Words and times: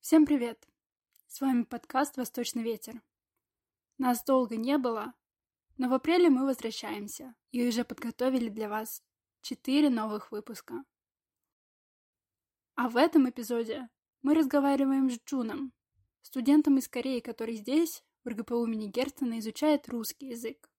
Всем 0.00 0.24
привет! 0.24 0.66
С 1.26 1.42
вами 1.42 1.62
подкаст 1.62 2.16
«Восточный 2.16 2.62
ветер». 2.62 3.02
Нас 3.98 4.24
долго 4.24 4.56
не 4.56 4.78
было, 4.78 5.12
но 5.76 5.90
в 5.90 5.92
апреле 5.92 6.30
мы 6.30 6.46
возвращаемся 6.46 7.34
и 7.52 7.68
уже 7.68 7.84
подготовили 7.84 8.48
для 8.48 8.70
вас 8.70 9.02
четыре 9.42 9.90
новых 9.90 10.32
выпуска. 10.32 10.84
А 12.76 12.88
в 12.88 12.96
этом 12.96 13.28
эпизоде 13.28 13.90
мы 14.22 14.34
разговариваем 14.34 15.10
с 15.10 15.20
Джуном, 15.22 15.74
студентом 16.22 16.78
из 16.78 16.88
Кореи, 16.88 17.20
который 17.20 17.56
здесь, 17.56 18.02
в 18.24 18.30
РГПУ 18.30 18.64
имени 18.64 18.86
Герцена, 18.86 19.38
изучает 19.38 19.86
русский 19.90 20.28
язык. 20.28 20.70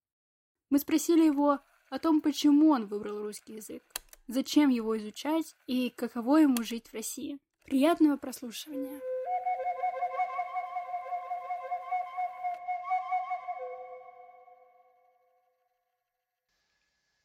Мы 0.68 0.80
спросили 0.80 1.24
его 1.24 1.60
о 1.90 1.98
том, 2.00 2.22
почему 2.22 2.70
он 2.70 2.88
выбрал 2.88 3.22
русский 3.22 3.54
язык, 3.54 3.84
зачем 4.26 4.68
его 4.68 4.98
изучать 4.98 5.54
и 5.68 5.90
каково 5.90 6.38
ему 6.38 6.64
жить 6.64 6.88
в 6.88 6.94
России. 6.94 7.38
Приятного 7.64 8.16
прослушивания! 8.16 9.11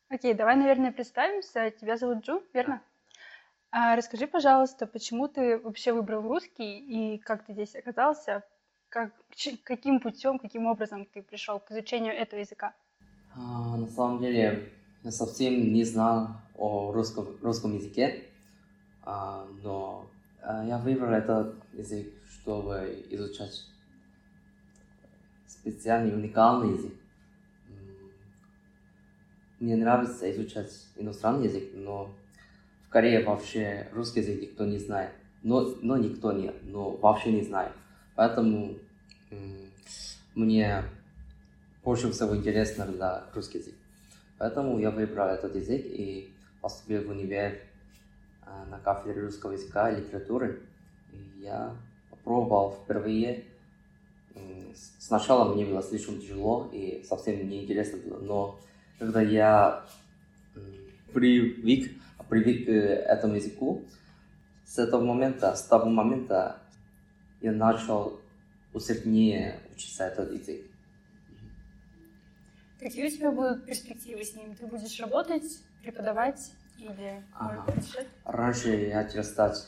Окей, 0.09 0.33
давай, 0.33 0.55
наверное, 0.55 0.93
представимся. 0.93 1.69
Тебя 1.71 1.97
зовут 1.97 2.25
Джу, 2.25 2.41
верно? 2.53 2.81
А, 3.71 3.95
расскажи, 3.97 4.25
пожалуйста, 4.25 4.87
почему 4.87 5.27
ты 5.27 5.57
вообще 5.57 5.91
выбрал 5.91 6.21
русский 6.21 6.79
и 6.79 7.17
как 7.17 7.45
ты 7.45 7.53
здесь 7.53 7.75
оказался? 7.75 8.43
Как, 8.87 9.11
каким 9.63 9.99
путем, 9.99 10.39
каким 10.39 10.65
образом 10.65 11.05
ты 11.05 11.21
пришел 11.21 11.59
к 11.59 11.71
изучению 11.71 12.13
этого 12.13 12.39
языка? 12.39 12.73
А, 13.35 13.75
на 13.75 13.87
самом 13.87 14.19
деле, 14.19 14.71
я 15.03 15.11
совсем 15.11 15.73
не 15.73 15.83
знал 15.83 16.29
о 16.55 16.93
русском, 16.93 17.37
русском 17.41 17.75
языке, 17.75 18.23
а, 19.03 19.45
но 19.61 20.09
а, 20.41 20.65
я 20.65 20.77
выбрал 20.77 21.11
этот 21.11 21.55
язык, 21.73 22.07
чтобы 22.29 23.05
изучать 23.09 23.65
специальный, 25.47 26.13
уникальный 26.13 26.73
язык. 26.77 26.93
Мне 29.59 29.75
нравится 29.75 30.31
изучать 30.31 30.71
иностранный 30.95 31.47
язык, 31.47 31.69
но 31.73 32.13
в 32.83 32.89
Корее 32.89 33.23
вообще 33.23 33.87
русский 33.91 34.19
язык 34.19 34.41
никто 34.41 34.65
не 34.65 34.77
знает. 34.77 35.11
Но, 35.41 35.75
но 35.81 35.97
никто 35.97 36.31
не, 36.31 36.51
но 36.63 36.91
вообще 36.91 37.31
не 37.31 37.43
знает. 37.43 37.71
Поэтому 38.15 38.77
мне 40.35 40.83
больше 41.83 42.11
всего 42.11 42.35
интересно 42.35 42.85
для 42.85 43.23
русский 43.33 43.57
язык. 43.57 43.73
Поэтому 44.37 44.77
я 44.79 44.91
выбрал 44.91 45.29
этот 45.29 45.55
язык 45.55 45.83
и 45.85 46.31
поступил 46.61 47.03
в 47.03 47.09
универ 47.09 47.59
а, 48.43 48.65
на 48.65 48.77
кафедре 48.77 49.21
русского 49.21 49.53
языка 49.53 49.89
и 49.89 50.01
литературы. 50.01 50.61
И 51.11 51.41
я 51.41 51.75
попробовал 52.11 52.71
впервые. 52.83 53.45
Сначала 54.99 55.53
мне 55.53 55.65
было 55.65 55.81
слишком 55.81 56.19
тяжело 56.19 56.69
и 56.71 57.03
совсем 57.03 57.49
неинтересно 57.49 57.97
было, 57.97 58.19
но 58.19 58.59
когда 58.99 59.21
я 59.21 59.85
привык, 61.13 61.91
привык 62.29 62.65
к 62.65 62.69
этому 62.69 63.35
языку, 63.35 63.85
с 64.65 64.77
этого 64.77 65.03
момента, 65.03 65.55
с 65.55 65.63
того 65.63 65.89
момента 65.89 66.59
я 67.41 67.51
начал 67.51 68.19
усерднее 68.73 69.59
учиться 69.73 70.05
этот 70.05 70.31
язык. 70.31 70.65
Какие 72.79 73.07
у 73.07 73.09
тебя 73.09 73.31
будут 73.31 73.65
перспективы 73.65 74.23
с 74.23 74.35
ним? 74.35 74.55
Ты 74.55 74.67
будешь 74.67 74.99
работать, 74.99 75.63
преподавать 75.81 76.51
или 76.77 77.23
ага. 77.33 77.65
Раньше 78.23 78.69
я 78.69 79.03
хотел 79.03 79.23
стать 79.23 79.67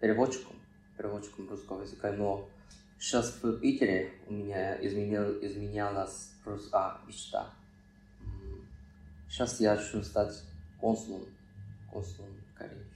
переводчиком, 0.00 0.56
переводчиком 0.96 1.50
русского 1.50 1.82
языка, 1.82 2.12
но 2.12 2.48
сейчас 2.98 3.38
в 3.42 3.60
Питере 3.60 4.12
у 4.26 4.32
меня 4.32 4.76
изменил, 4.86 5.44
изменялась 5.44 6.32
рус... 6.44 6.70
а, 6.72 7.02
мечта. 7.06 7.50
Сейчас 9.36 9.60
я 9.60 9.76
хочу 9.76 10.02
стать 10.02 10.32
консулом, 10.80 11.26
консулом 11.92 12.30
Кореи. 12.56 12.86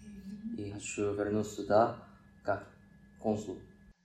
И 0.56 0.72
хочу 0.72 1.12
вернуться 1.12 1.56
сюда 1.56 1.98
как 2.42 2.66
консул. 3.18 3.58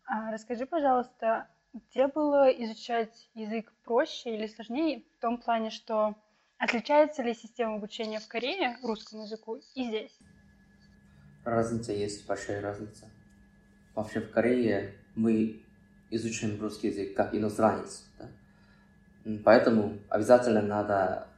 А 0.06 0.34
расскажи, 0.34 0.66
пожалуйста, 0.66 1.48
где 1.74 2.08
было 2.08 2.50
изучать 2.50 3.30
язык 3.36 3.72
проще 3.86 4.36
или 4.36 4.48
сложнее 4.48 5.06
в 5.18 5.22
том 5.22 5.38
плане, 5.38 5.70
что 5.70 6.16
отличается 6.58 7.24
ли 7.24 7.34
система 7.34 7.76
обучения 7.76 8.20
в 8.20 8.28
Корее 8.28 8.80
русскому 8.84 9.24
языку 9.24 9.56
и 9.74 9.86
здесь? 9.86 10.20
Разница 11.46 11.94
есть, 11.94 12.28
большая 12.28 12.60
разница. 12.60 13.10
Вообще 13.94 14.20
в 14.20 14.30
Корее 14.32 14.94
мы 15.16 15.64
изучаем 16.10 16.60
русский 16.60 16.90
язык 16.90 17.16
как 17.16 17.34
иностранец. 17.34 18.04
Да? 18.20 18.28
Поэтому 19.46 20.00
обязательно 20.10 20.62
надо 20.62 21.30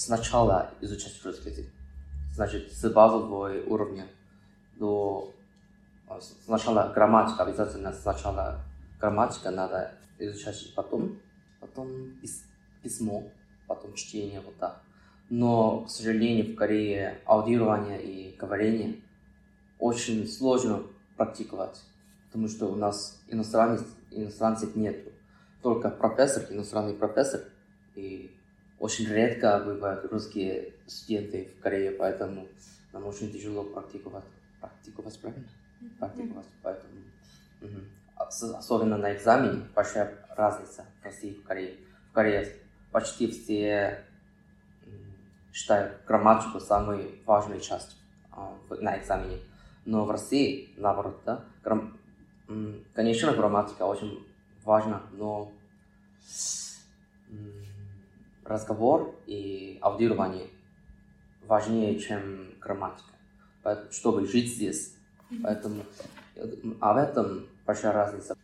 сначала 0.00 0.70
изучать 0.80 1.20
русский 1.24 1.50
язык. 1.50 1.66
Значит, 2.32 2.72
с 2.72 2.88
базового 2.90 3.52
уровня 3.66 4.06
до 4.78 5.34
а, 6.08 6.18
сначала 6.20 6.90
грамматика, 6.94 7.42
обязательно 7.42 7.92
сначала 7.92 8.64
грамматика 8.98 9.50
надо 9.50 9.92
изучать, 10.18 10.72
потом, 10.74 11.18
потом 11.60 11.88
письмо, 12.82 13.30
потом 13.66 13.92
чтение, 13.94 14.40
вот 14.40 14.56
так. 14.56 14.82
Но, 15.28 15.84
к 15.84 15.90
сожалению, 15.90 16.54
в 16.54 16.56
Корее 16.56 17.20
аудирование 17.26 18.02
и 18.02 18.36
говорение 18.36 19.02
очень 19.78 20.26
сложно 20.26 20.82
практиковать, 21.16 21.78
потому 22.26 22.48
что 22.48 22.66
у 22.66 22.74
нас 22.74 23.22
иностранцев, 23.28 23.86
иностранцев 24.10 24.74
нет. 24.76 25.12
Только 25.62 25.90
профессор, 25.90 26.44
иностранный 26.50 26.94
профессор, 26.94 27.42
и 27.94 28.34
очень 28.80 29.06
редко 29.08 29.62
бывают 29.64 30.10
русские 30.10 30.72
студенты 30.86 31.52
в 31.56 31.62
Корее, 31.62 31.92
поэтому 31.92 32.48
нам 32.92 33.06
очень 33.06 33.30
тяжело 33.30 33.62
практиковать. 33.62 34.24
Практиковать, 34.58 35.20
правильно? 35.20 35.48
Практиковать, 35.98 36.46
поэтому... 36.62 36.92
Угу. 37.60 37.80
Особенно 38.16 38.96
на 38.96 39.14
экзамене 39.14 39.62
большая 39.74 40.26
разница 40.30 40.86
в 41.00 41.04
России 41.04 41.32
и 41.32 41.40
в 41.40 41.44
Корее. 41.44 41.76
В 42.10 42.14
Корее 42.14 42.48
почти 42.90 43.30
все 43.30 44.02
считают 45.52 46.02
грамматику 46.06 46.58
самой 46.58 47.22
важной 47.26 47.60
частью 47.60 47.98
а, 48.32 48.56
на 48.80 48.98
экзамене. 48.98 49.40
Но 49.84 50.06
в 50.06 50.10
России, 50.10 50.72
наоборот, 50.78 51.20
да, 51.26 51.44
грам... 51.62 51.98
конечно, 52.94 53.32
грамматика 53.32 53.82
очень 53.82 54.26
важна, 54.64 55.02
но 55.12 55.52
разговор 58.50 59.14
и 59.26 59.78
аудирование 59.80 60.48
важнее, 61.46 61.98
чем 61.98 62.54
грамматика, 62.60 63.12
чтобы 63.90 64.26
жить 64.26 64.52
здесь. 64.54 64.96
Поэтому, 65.42 65.84
а 66.80 66.92
в 66.92 66.96
этом 66.96 67.46
большая 67.64 67.92
разница. 67.92 68.36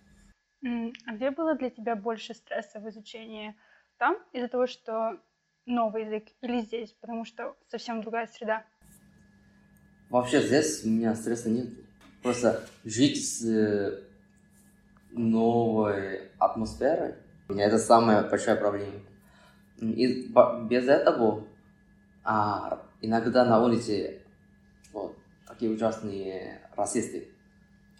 А 0.62 1.12
где 1.12 1.30
было 1.30 1.54
для 1.56 1.70
тебя 1.70 1.96
больше 1.96 2.34
стресса 2.34 2.80
в 2.80 2.88
изучении? 2.88 3.54
Там 3.98 4.16
из-за 4.32 4.48
того, 4.48 4.66
что 4.66 5.20
новый 5.66 6.04
язык 6.04 6.28
или 6.42 6.60
здесь, 6.60 6.92
потому 7.00 7.24
что 7.24 7.56
совсем 7.68 8.00
другая 8.00 8.26
среда? 8.26 8.64
Вообще 10.10 10.40
здесь 10.40 10.84
у 10.84 10.88
меня 10.88 11.14
стресса 11.14 11.50
нет. 11.50 11.68
Просто 12.22 12.64
жить 12.84 13.24
с 13.24 13.44
э, 13.44 14.02
новой 15.10 16.28
атмосферой, 16.38 17.14
это 17.48 17.78
самая 17.78 18.28
большая 18.28 18.56
проблема. 18.56 19.00
И 19.80 20.32
без 20.68 20.88
этого 20.88 21.46
а, 22.24 22.86
иногда 23.00 23.44
на 23.44 23.62
улице 23.62 24.22
вот, 24.92 25.16
такие 25.46 25.70
ужасные 25.70 26.60
расисты. 26.74 27.28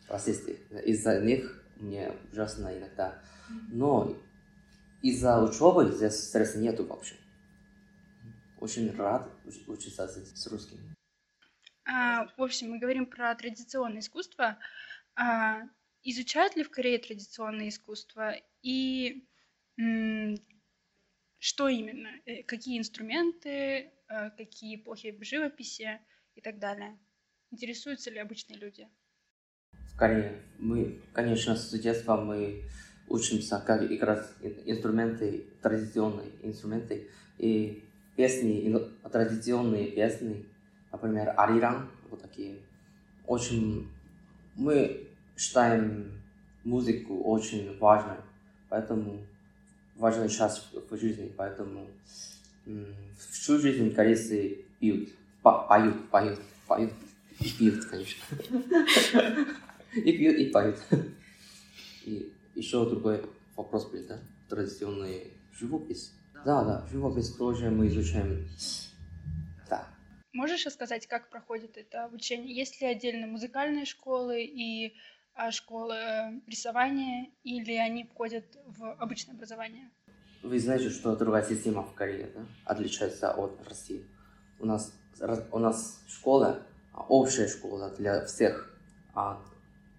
расисты. 0.09 0.60
Из-за 0.84 1.21
них 1.21 1.65
мне 1.77 2.12
ужасно 2.33 2.77
иногда. 2.77 3.22
Но 3.71 4.16
из-за 5.03 5.42
учебы 5.42 5.92
здесь 5.92 6.28
стресса 6.28 6.59
нету 6.59 6.84
вообще. 6.86 7.15
Очень 8.59 8.95
рад 8.97 9.30
учиться 9.66 10.09
с 10.09 10.47
русским. 10.47 10.78
А, 11.84 12.27
в 12.36 12.42
общем, 12.42 12.71
мы 12.71 12.78
говорим 12.78 13.06
про 13.06 13.34
традиционное 13.34 14.00
искусство. 14.00 14.59
А, 15.15 15.60
изучают 16.03 16.56
ли 16.56 16.65
в 16.65 16.71
Корее 16.71 16.98
традиционное 16.98 17.68
искусство? 17.68 18.34
И 18.62 19.28
что 21.38 21.68
именно, 21.68 22.09
э, 22.24 22.42
какие 22.42 22.78
инструменты, 22.78 23.91
э, 24.09 24.30
какие 24.36 24.77
эпохи 24.77 25.12
в 25.12 25.24
живописи 25.24 26.00
и 26.34 26.41
так 26.41 26.59
далее. 26.59 26.98
Интересуются 27.50 28.10
ли 28.10 28.18
обычные 28.18 28.59
люди? 28.59 28.88
В 29.92 29.97
Корее 29.97 30.42
мы, 30.59 31.00
конечно, 31.12 31.56
с 31.56 31.71
детства 31.78 32.16
мы 32.16 32.65
учимся, 33.09 33.62
как 33.65 33.91
играть 33.91 34.27
инструменты, 34.65 35.47
традиционные 35.62 36.30
инструменты 36.42 37.09
и 37.38 37.83
песни, 38.16 38.74
традиционные 39.10 39.92
песни, 39.92 40.47
например, 40.91 41.34
ариран, 41.36 41.91
вот 42.10 42.22
такие. 42.22 42.59
Очень 43.27 43.88
мы 44.56 45.09
считаем 45.36 46.22
музыку 46.65 47.22
очень 47.22 47.78
важной, 47.78 48.18
поэтому 48.68 49.27
важная 49.97 50.28
часть 50.28 50.63
в 50.72 50.97
жизни, 50.97 51.33
поэтому 51.37 51.89
всю 53.31 53.59
жизнь 53.59 53.95
корейцы 53.95 54.65
пьют, 54.81 55.10
поют, 55.43 56.10
поют, 56.10 56.39
поют 56.66 56.93
и 57.41 57.51
пьют, 57.51 57.84
конечно. 57.87 58.22
И 59.95 60.13
пьют, 60.13 60.37
и 60.37 60.51
поют. 60.51 60.77
И 62.04 62.33
еще 62.54 62.89
другой 62.89 63.22
вопрос 63.57 63.87
был, 63.91 64.04
да? 64.07 64.19
Традиционный 64.48 65.33
живопись. 65.53 66.13
Да, 66.45 66.65
да, 66.65 66.87
живопись 66.91 67.34
тоже 67.34 67.71
мы 67.71 67.89
изучаем. 67.89 68.47
Да. 69.69 69.89
Можешь 70.33 70.66
рассказать, 70.66 71.07
как 71.07 71.31
проходит 71.31 71.77
это 71.77 72.04
обучение? 72.04 72.54
Есть 72.54 72.81
ли 72.81 72.87
отдельно 72.87 73.27
музыкальные 73.27 73.87
школы 73.87 74.45
и 74.45 74.95
школы 75.50 75.94
э, 75.94 76.41
рисования, 76.47 77.30
или 77.44 77.72
они 77.72 78.04
входят 78.04 78.44
в 78.66 78.92
обычное 78.94 79.34
образование? 79.34 79.91
Вы 80.42 80.59
знаете, 80.60 80.91
что 80.91 81.16
другая 81.16 81.44
система 81.44 81.83
в 81.83 81.94
Корее 81.94 82.30
да? 82.34 82.47
отличается 82.65 83.33
от 83.33 83.60
России. 83.68 84.04
У 84.60 84.66
нас, 84.66 84.94
у 85.50 85.59
нас 85.59 86.03
школа, 86.09 86.62
а, 86.92 87.03
общая 87.09 87.48
школа 87.48 87.92
для 87.98 88.24
всех 88.27 88.72
а, 89.15 89.42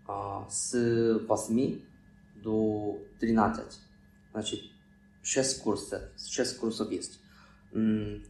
а, 0.08 0.48
с 0.50 1.20
8 1.28 1.80
до 2.44 3.00
13. 3.20 3.80
Значит, 4.32 4.62
6 5.24 5.62
курсов, 5.64 6.02
6 6.18 6.58
курсов 6.58 6.92
есть. 6.92 7.20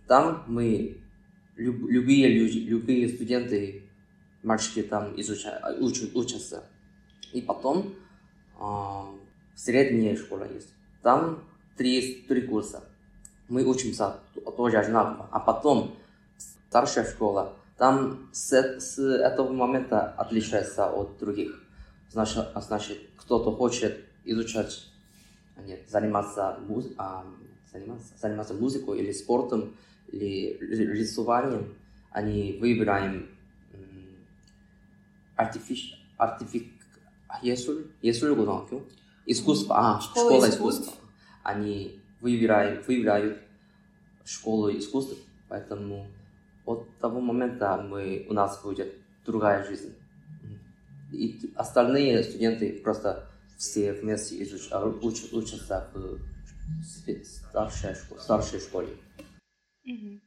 Там 0.07 0.43
мы, 0.47 1.01
люб, 1.55 1.89
любые 1.89 2.27
люди, 2.29 2.57
любые 2.59 3.09
студенты, 3.09 3.83
мальчики 4.43 4.81
там 4.81 5.19
изучают, 5.19 5.79
учат, 5.79 6.15
учатся. 6.15 6.63
И 7.33 7.41
потом 7.41 7.93
а, 8.59 9.05
средняя 9.55 10.15
школа 10.15 10.51
есть. 10.51 10.73
Там 11.01 11.43
три, 11.75 12.25
три 12.27 12.41
курса. 12.41 12.83
Мы 13.49 13.63
учимся 13.63 14.17
тоже 14.55 14.77
одинаково. 14.77 15.29
А 15.31 15.39
потом 15.39 15.95
старшая 16.69 17.05
школа, 17.05 17.53
там 17.77 18.29
с, 18.33 18.51
с 18.79 18.99
этого 18.99 19.51
момента 19.51 20.11
отличается 20.11 20.89
от 20.91 21.17
других. 21.17 21.63
Значит, 22.11 22.47
значит 22.55 22.97
кто-то 23.17 23.51
хочет 23.51 24.05
изучать, 24.25 24.87
а 25.55 25.61
нет, 25.61 25.87
заниматься, 25.89 26.57
муз, 26.67 26.87
а, 26.97 27.25
заниматься, 27.71 28.13
заниматься 28.19 28.53
музыкой 28.53 28.99
или 28.99 29.11
спортом, 29.11 29.75
или 30.07 30.57
рисованием, 30.59 31.75
они 32.11 32.57
выбираем 32.59 33.29
артифиш, 35.35 36.03
артифик, 36.17 36.73
예술, 37.42 37.92
예술고등학교, 38.02 38.88
искусство, 39.26 39.76
а, 39.78 40.00
школа, 40.00 40.30
школа 40.30 40.50
искусства. 40.50 40.92
Они 41.42 42.00
выбирают, 42.20 42.86
выбирают 42.86 43.42
школу 44.24 44.70
искусств, 44.70 45.16
поэтому 45.48 46.06
от 46.64 46.98
того 46.98 47.20
момента 47.20 47.76
мы, 47.82 48.26
у 48.28 48.32
нас 48.32 48.62
будет 48.62 48.94
другая 49.24 49.64
жизнь. 49.64 49.94
И 51.12 51.52
остальные 51.56 52.22
студенты 52.22 52.80
просто 52.82 53.28
все 53.58 53.92
вместе 53.92 54.42
изуч, 54.42 54.70
уч, 55.02 55.32
учатся 55.32 55.90
в 55.94 56.18
старшей, 57.24 57.94
школе, 57.94 58.20
старшей 58.20 58.60
школе. 58.60 58.96
Угу. 59.84 60.20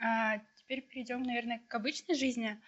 А, 0.00 0.38
теперь 0.56 0.82
перейдем, 0.82 1.22
наверное, 1.22 1.60
к 1.68 1.74
обычной 1.74 2.14
жизни. 2.14 2.58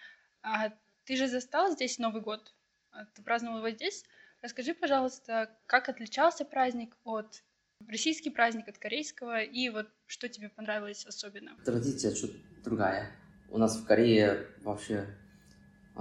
А, 0.43 0.71
ты 1.05 1.15
же 1.15 1.27
застал 1.27 1.71
здесь 1.71 1.97
Новый 1.97 2.21
год? 2.21 2.53
А, 2.91 3.05
ты 3.05 3.21
праздновал 3.21 3.59
его 3.59 3.69
здесь? 3.69 4.03
Расскажи, 4.41 4.73
пожалуйста, 4.73 5.49
как 5.65 5.89
отличался 5.89 6.45
праздник 6.45 6.95
от 7.03 7.43
российский 7.87 8.29
праздник 8.29 8.67
от 8.67 8.77
корейского, 8.77 9.41
и 9.41 9.69
вот 9.69 9.87
что 10.05 10.29
тебе 10.29 10.49
понравилось 10.49 11.05
особенно? 11.05 11.55
Традиция 11.63 12.13
чуть 12.13 12.35
другая. 12.63 13.11
У 13.49 13.57
нас 13.57 13.77
в 13.77 13.85
Корее 13.85 14.47
вообще 14.63 15.07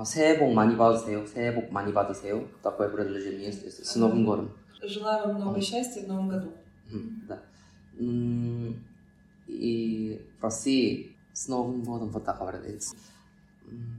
새해 0.04 0.38
복 0.38 0.52
많이 0.52 0.76
받으세요. 0.76 1.26
새해 1.26 1.54
복 1.54 1.72
많이 1.72 1.92
받으세요. 1.92 2.48
Такое 2.62 2.88
предложение 2.88 3.46
есть 3.46 3.84
с 3.84 3.96
Новым 3.96 4.26
годом. 4.26 4.56
Желаю 4.82 5.28
вам 5.28 5.36
много 5.36 5.60
счастья 5.60 6.02
в 6.02 6.08
Новом 6.08 6.28
году. 6.28 6.52
Да. 7.28 7.42
И 9.48 10.20
в 10.38 10.42
России 10.42 11.16
с 11.32 11.48
Новым 11.48 11.82
годом 11.82 12.10
вот 12.10 12.24
так 12.24 12.38
говорят. 12.38 12.64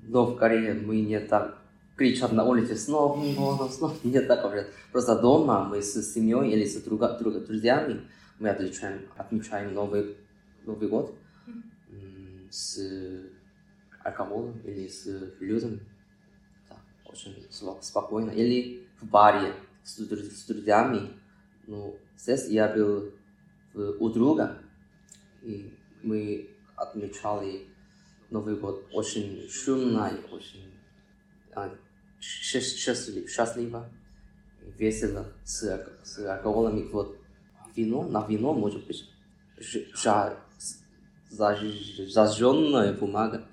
Но 0.03 0.25
в 0.25 0.38
Корее 0.38 0.74
мы 0.74 1.01
не 1.01 1.19
так 1.19 1.57
кричат 2.02 2.32
на 2.32 2.44
улице 2.44 2.75
с 2.75 2.88
Новым 2.88 3.34
годом, 3.37 3.70
с 3.70 3.81
Новым 3.81 3.96
Не 4.02 4.20
так 4.20 4.43
говорят. 4.43 4.66
Просто 4.90 5.20
дома 5.20 5.64
мы 5.64 5.81
с 5.81 5.94
семьей 6.12 6.50
или 6.50 6.64
с 6.64 6.82
друга, 6.82 7.16
друга, 7.19 7.40
друзьями 7.40 8.00
мы 8.40 8.49
отмечаем, 8.49 9.02
отмечаем 9.16 9.72
Новый, 9.72 10.16
Новый 10.64 10.88
год 10.88 11.14
с 12.50 12.81
алкоголем 14.04 14.60
или 14.64 14.88
с 14.88 15.06
людьми. 15.38 15.78
Да, 16.69 16.76
очень 17.06 17.46
спокойно. 17.81 18.31
Или 18.31 18.88
в 19.00 19.06
баре 19.06 19.54
с, 19.84 19.96
с 19.96 20.46
друзьями. 20.46 21.10
Ну, 21.69 21.96
здесь 22.19 22.49
я 22.49 22.66
был 22.69 23.12
у 23.75 24.08
друга, 24.08 24.58
и 25.43 25.72
мы 26.02 26.50
отмечали 26.75 27.69
Новый 28.31 28.56
год 28.56 28.88
очень 28.93 29.49
шумно 29.49 30.10
и 30.10 30.34
очень 30.34 30.72
а, 31.54 31.70
счастлив, 32.22 33.28
счастливо, 33.30 33.90
весело, 34.78 35.32
с, 35.44 35.62
с 36.04 36.19
алкоголем. 36.19 36.88
Вот 36.90 37.19
вино, 37.76 38.02
на 38.02 38.26
вино, 38.26 38.54
может 38.54 38.86
быть, 38.86 39.04
жа, 39.58 40.38
зажженная 41.30 42.92
бумага. 42.92 43.46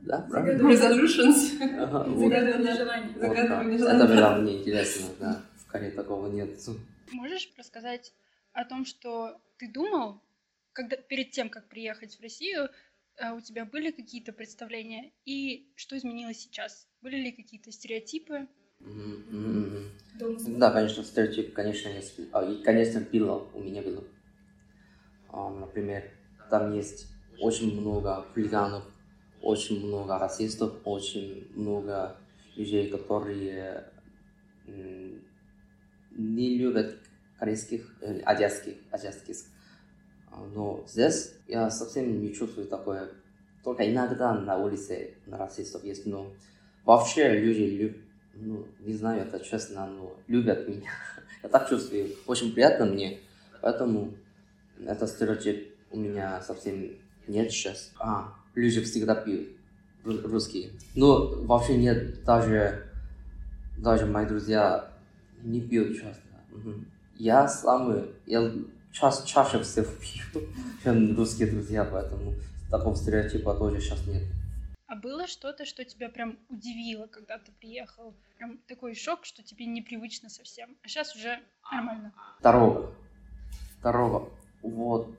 Да, 0.00 0.20
правильно? 0.30 0.68
Resolutions. 0.68 1.58
Ага, 1.82 2.04
вот. 2.08 2.32
Желаний. 2.32 3.12
Вот, 3.14 3.34
да. 3.34 3.96
Это 3.96 4.06
было 4.06 4.36
мне 4.40 4.60
интересно, 4.60 5.06
да. 5.18 5.42
В 5.56 5.66
Корее 5.66 5.90
такого 5.90 6.28
нет. 6.28 6.56
Можешь 7.10 7.50
рассказать 7.58 8.12
о 8.52 8.64
том, 8.64 8.84
что 8.84 9.36
ты 9.58 9.70
думал, 9.70 10.22
когда, 10.72 10.96
перед 10.96 11.32
тем, 11.32 11.48
как 11.50 11.68
приехать 11.68 12.16
в 12.16 12.22
Россию, 12.22 12.68
у 13.34 13.40
тебя 13.40 13.64
были 13.64 13.90
какие-то 13.90 14.32
представления 14.32 15.12
и 15.24 15.72
что 15.76 15.96
изменилось 15.96 16.38
сейчас? 16.40 16.86
Были 17.00 17.16
ли 17.16 17.32
какие-то 17.32 17.72
стереотипы? 17.72 18.46
Mm-hmm. 18.80 20.58
Да, 20.58 20.70
конечно, 20.70 21.02
стереотип, 21.02 21.54
конечно, 21.54 21.88
есть. 21.88 22.20
А, 22.32 22.44
и, 22.44 22.62
конечно, 22.62 23.00
было, 23.00 23.50
у 23.54 23.62
меня 23.62 23.82
было. 23.82 24.04
Um, 25.32 25.60
например, 25.60 26.04
там 26.50 26.74
есть 26.74 27.06
очень 27.40 27.80
много 27.80 28.22
хулиганов, 28.32 28.84
очень 29.42 29.86
много 29.86 30.18
расистов, 30.18 30.80
очень 30.84 31.48
много 31.54 32.18
людей, 32.56 32.88
которые 32.90 33.90
не 36.10 36.56
любят 36.58 36.98
корейских, 37.38 37.94
азиатских, 38.24 38.74
азиатских. 38.90 39.36
Но 40.54 40.84
здесь 40.86 41.34
я 41.48 41.70
совсем 41.70 42.20
не 42.20 42.32
чувствую 42.34 42.66
такое. 42.66 43.08
Только 43.64 43.90
иногда 43.90 44.34
на 44.34 44.58
улице 44.58 45.14
на 45.26 45.38
расистов 45.38 45.84
есть, 45.84 46.06
но 46.06 46.32
вообще 46.84 47.38
люди 47.38 47.62
любят, 47.62 47.96
ну, 48.34 48.66
не 48.80 48.94
знаю, 48.94 49.22
это 49.22 49.40
честно, 49.40 49.86
но 49.86 50.16
любят 50.28 50.68
меня. 50.68 50.90
я 51.42 51.48
так 51.48 51.68
чувствую. 51.68 52.10
Очень 52.26 52.52
приятно 52.52 52.86
мне. 52.86 53.18
Поэтому 53.60 54.14
это 54.84 55.06
стереотип 55.06 55.74
у 55.90 55.98
меня 55.98 56.40
совсем 56.42 56.92
нет 57.26 57.50
сейчас. 57.50 57.92
А, 57.98 58.34
люди 58.54 58.80
всегда 58.82 59.14
пьют 59.14 59.48
русские. 60.04 60.70
Но 60.94 61.42
вообще 61.44 61.76
нет, 61.76 62.22
даже, 62.24 62.86
даже 63.78 64.06
мои 64.06 64.26
друзья 64.26 64.92
не 65.42 65.60
пьют 65.60 65.96
часто. 65.96 66.22
Угу. 66.52 66.74
Я 67.16 67.48
самый, 67.48 68.10
я 68.26 68.52
ча 68.98 69.12
чаще 69.24 69.62
всего 69.62 69.86
пью, 70.00 70.42
чем 70.82 71.16
русские 71.16 71.50
друзья, 71.50 71.84
поэтому 71.84 72.34
такого 72.70 72.96
стереотипа 72.96 73.54
тоже 73.54 73.80
сейчас 73.80 74.06
нет. 74.06 74.22
А 74.86 74.94
было 74.94 75.26
что-то, 75.26 75.64
что 75.64 75.84
тебя 75.84 76.08
прям 76.08 76.38
удивило, 76.48 77.06
когда 77.06 77.38
ты 77.38 77.52
приехал? 77.52 78.14
Прям 78.38 78.58
такой 78.68 78.94
шок, 78.94 79.24
что 79.24 79.42
тебе 79.42 79.66
непривычно 79.66 80.28
совсем. 80.28 80.76
А 80.82 80.88
сейчас 80.88 81.14
уже 81.14 81.40
нормально. 81.72 82.12
Дорога. 82.40 82.92
Дорога. 83.82 84.30
Вот. 84.62 85.10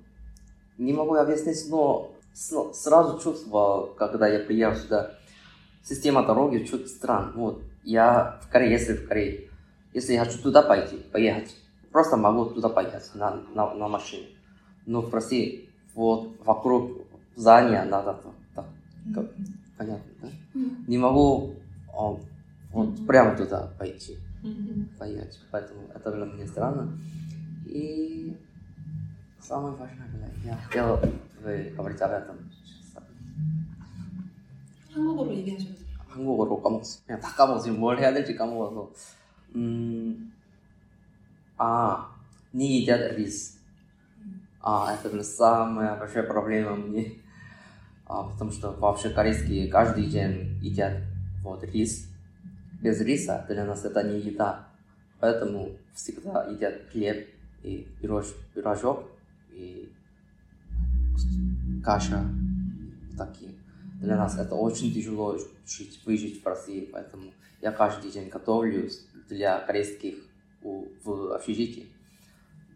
Не 0.77 0.93
могу 0.93 1.15
объяснить, 1.15 1.69
но 1.69 2.15
сразу 2.33 3.19
чувствовал, 3.19 3.87
когда 3.95 4.27
я 4.27 4.39
приехал 4.39 4.79
сюда, 4.79 5.15
система 5.83 6.25
дороги 6.25 6.63
чуть 6.63 6.87
странная. 6.87 7.33
Вот, 7.33 7.61
я 7.83 8.39
в 8.43 8.49
Корее, 8.49 8.71
если 8.71 8.93
в 8.93 9.07
Корее, 9.07 9.49
если 9.93 10.13
я 10.13 10.23
хочу 10.23 10.41
туда 10.41 10.61
пойти, 10.61 10.97
поехать, 10.97 11.55
просто 11.96 12.16
могу 12.16 12.46
туда 12.46 12.68
поехать 12.68 13.10
на, 13.14 13.36
на, 13.54 13.74
на 13.74 13.88
машине. 13.88 14.28
Но 14.86 15.00
в 15.02 15.12
России 15.14 15.70
вот 15.94 16.36
вокруг 16.44 16.92
здания 17.36 17.84
надо 17.84 18.20
так, 18.54 18.66
понятно, 19.76 20.12
да? 20.22 20.28
Не 20.86 20.98
могу 20.98 21.54
о, 21.94 22.18
вот 22.72 22.88
Мгм. 22.88 23.06
прямо 23.06 23.36
туда 23.36 23.70
пойти, 23.78 24.16
Мгм. 24.42 24.88
поехать. 24.98 25.38
Поэтому 25.50 25.88
это 25.94 26.10
было 26.10 26.24
мне 26.24 26.46
странно. 26.46 26.98
И 27.66 28.36
самое 29.40 29.74
важное 29.74 30.08
было, 30.08 30.28
я 30.44 30.56
хотел 30.56 30.98
вы 31.42 31.72
говорить 31.76 32.00
об 32.00 32.12
этом 32.12 32.36
сейчас. 32.64 33.02
한국어로 34.92 35.34
얘기하셔도 35.34 35.74
돼요. 35.74 35.86
한국어로 36.08 36.60
까먹었어. 36.62 37.00
그냥 37.06 37.20
다 37.20 37.34
까먹었어. 37.34 37.64
지금 37.64 37.80
뭘 37.80 37.98
해야 37.98 38.12
될지 38.12 38.34
까먹어서. 38.34 38.92
음, 39.56 40.32
а, 41.57 42.11
не 42.53 42.81
едят 42.81 43.17
рис. 43.17 43.59
А, 44.61 44.93
это 44.93 45.23
самая 45.23 45.97
большая 45.97 46.23
проблема 46.23 46.75
мне. 46.75 47.13
А, 48.05 48.23
потому 48.23 48.51
что 48.51 48.71
вообще 48.71 49.09
корейские 49.09 49.69
каждый 49.69 50.05
день 50.05 50.59
едят 50.61 51.01
вот 51.43 51.63
рис. 51.63 52.09
Без 52.81 53.01
риса 53.01 53.45
для 53.47 53.65
нас 53.65 53.85
это 53.85 54.03
не 54.03 54.19
еда. 54.19 54.67
Поэтому 55.19 55.71
всегда 55.93 56.45
едят 56.45 56.89
хлеб 56.91 57.27
и 57.63 57.87
пирож, 57.99 58.27
пирожок 58.53 59.03
и 59.51 59.91
каша 61.83 62.23
такие. 63.17 63.51
Для 63.99 64.15
нас 64.15 64.37
это 64.37 64.53
очень 64.53 64.93
тяжело 64.93 65.37
жить, 65.65 65.99
выжить 66.05 66.43
в 66.43 66.45
России, 66.45 66.87
поэтому 66.91 67.31
я 67.61 67.71
каждый 67.71 68.11
день 68.11 68.29
готовлю 68.29 68.87
для 69.27 69.59
корейских 69.61 70.15
в 71.07 71.33
общежитии, 71.33 71.87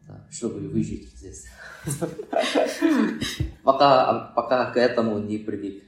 да, 0.07 0.27
чтобы 0.31 0.67
выжить 0.69 1.07
здесь. 1.15 1.47
Пока, 3.63 4.33
пока 4.35 4.71
к 4.71 4.77
этому 4.77 5.19
не 5.19 5.37
привык. 5.37 5.83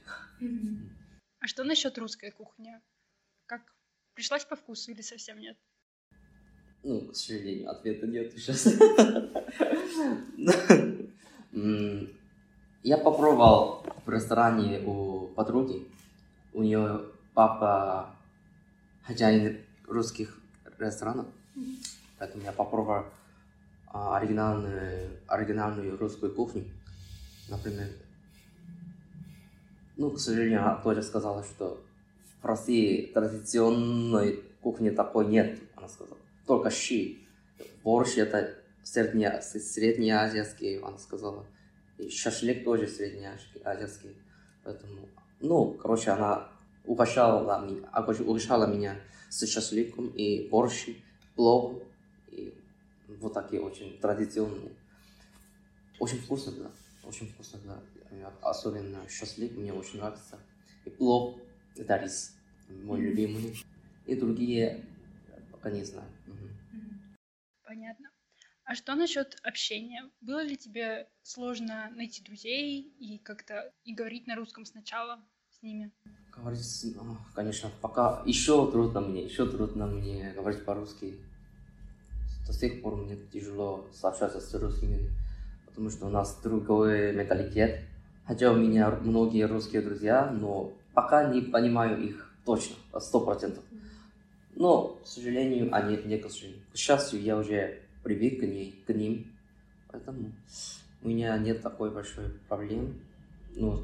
А 1.40 1.46
что 1.46 1.64
насчет 1.64 1.98
русской 1.98 2.30
кухни? 2.30 2.80
Как 3.46 3.62
пришлась 4.14 4.44
по 4.44 4.54
вкусу 4.54 4.92
или 4.92 5.02
совсем 5.02 5.40
нет? 5.40 5.56
Ну, 6.84 7.08
к 7.10 7.16
сожалению, 7.16 7.70
ответа 7.70 8.06
нет 8.06 8.32
сейчас. 8.32 8.66
Я 12.82 12.98
попробовал 12.98 13.86
в 14.04 14.10
ресторане 14.10 14.80
у 14.86 15.28
подруги. 15.28 15.88
У 16.52 16.62
нее 16.62 17.06
папа 17.32 18.14
хозяин 19.02 19.64
русских 19.86 20.38
ресторанов. 20.78 21.26
Поэтому 22.24 22.44
я 22.44 22.52
попробовал 22.52 23.04
а, 23.86 24.16
оригинальную, 24.16 25.10
оригинальную 25.26 25.98
русскую 25.98 26.34
кухню. 26.34 26.64
Например, 27.50 27.86
ну, 29.98 30.10
к 30.10 30.18
сожалению, 30.18 30.62
она 30.62 30.76
тоже 30.76 31.02
сказала, 31.02 31.44
что 31.44 31.84
в 32.40 32.46
России 32.46 33.12
традиционной 33.12 34.42
кухни 34.62 34.88
такой 34.88 35.26
нет, 35.26 35.58
она 35.76 35.86
сказала. 35.86 36.16
Только 36.46 36.70
щи. 36.70 37.28
Борщ 37.82 38.16
это 38.16 38.54
средне, 38.82 39.42
среднеазиатский, 39.42 40.78
она 40.78 40.96
сказала. 40.96 41.44
И 41.98 42.08
шашлык 42.08 42.64
тоже 42.64 42.86
среднеазиатский. 42.86 44.16
Поэтому, 44.64 45.10
ну, 45.40 45.72
короче, 45.74 46.12
она 46.12 46.48
угощала, 46.86 47.66
ми- 47.66 47.82
угощала 48.24 48.64
меня 48.64 48.96
с 49.28 49.46
шашлыком 49.46 50.08
и 50.08 50.48
борщ, 50.48 50.88
плов. 51.34 51.82
Вот 53.20 53.34
такие 53.34 53.62
очень 53.62 53.98
традиционные. 54.00 54.72
Очень 56.00 56.18
вкусно, 56.18 56.52
да. 56.52 56.70
Очень 57.08 57.28
вкусно, 57.28 57.60
да. 57.64 58.32
Особенно 58.42 59.08
шашлык 59.08 59.52
мне 59.52 59.72
очень 59.72 59.98
нравится. 59.98 60.38
И 60.84 60.90
плов, 60.90 61.40
это 61.76 61.96
рис, 61.96 62.36
мой 62.68 63.00
любимый. 63.00 63.56
И 64.06 64.14
другие, 64.14 64.84
пока 65.50 65.70
не 65.70 65.84
знаю. 65.84 66.10
Понятно. 67.64 68.10
А 68.64 68.74
что 68.74 68.94
насчет 68.94 69.36
общения? 69.42 70.10
Было 70.20 70.42
ли 70.42 70.56
тебе 70.56 71.08
сложно 71.22 71.90
найти 71.90 72.22
друзей 72.22 72.80
и 72.98 73.18
как-то 73.18 73.72
и 73.84 73.94
говорить 73.94 74.26
на 74.26 74.36
русском 74.36 74.64
сначала 74.64 75.22
с 75.50 75.62
ними? 75.62 75.92
Говорить, 76.34 76.96
а, 76.98 77.16
конечно, 77.34 77.70
пока 77.82 78.22
еще 78.26 78.70
трудно 78.70 79.00
мне, 79.00 79.24
еще 79.24 79.46
трудно 79.50 79.86
мне 79.86 80.32
говорить 80.32 80.64
по-русски. 80.64 81.20
До 82.46 82.52
сих 82.52 82.82
пор 82.82 82.96
мне 82.96 83.16
тяжело 83.32 83.86
сообщаться 83.92 84.40
с 84.40 84.54
русскими, 84.54 85.10
потому 85.66 85.90
что 85.90 86.06
у 86.06 86.10
нас 86.10 86.38
другой 86.42 87.14
менталитет. 87.14 87.80
Хотя 88.26 88.52
у 88.52 88.56
меня 88.56 88.90
многие 88.90 89.46
русские 89.46 89.82
друзья, 89.82 90.30
но 90.30 90.72
пока 90.94 91.30
не 91.32 91.42
понимаю 91.42 92.02
их 92.02 92.32
точно, 92.44 92.76
сто 93.00 93.20
процентов. 93.20 93.64
Но, 94.54 94.98
к 95.02 95.06
сожалению, 95.06 95.74
они 95.74 95.96
не 96.04 96.18
к. 96.18 96.28
К 96.28 96.76
счастью, 96.76 97.20
я 97.22 97.36
уже 97.36 97.80
привык 98.02 98.40
к, 98.40 98.42
ней, 98.42 98.82
к 98.86 98.90
ним, 98.94 99.32
поэтому 99.90 100.32
у 101.02 101.08
меня 101.08 101.36
нет 101.38 101.62
такой 101.62 101.90
большой 101.90 102.30
проблемы. 102.48 102.94
Ну, 103.56 103.82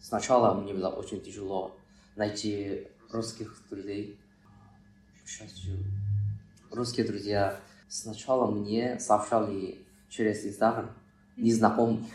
сначала 0.00 0.60
мне 0.60 0.74
было 0.74 0.88
очень 0.88 1.20
тяжело 1.20 1.76
найти 2.16 2.88
русских 3.10 3.62
друзей. 3.70 4.18
К 5.24 5.28
счастью, 5.28 5.76
русские 6.70 7.06
друзья 7.06 7.60
сначала 7.90 8.50
мне 8.50 8.98
сообщали 8.98 9.84
через 10.08 10.46
Инстаграм, 10.46 10.90
незнакомые, 11.36 12.06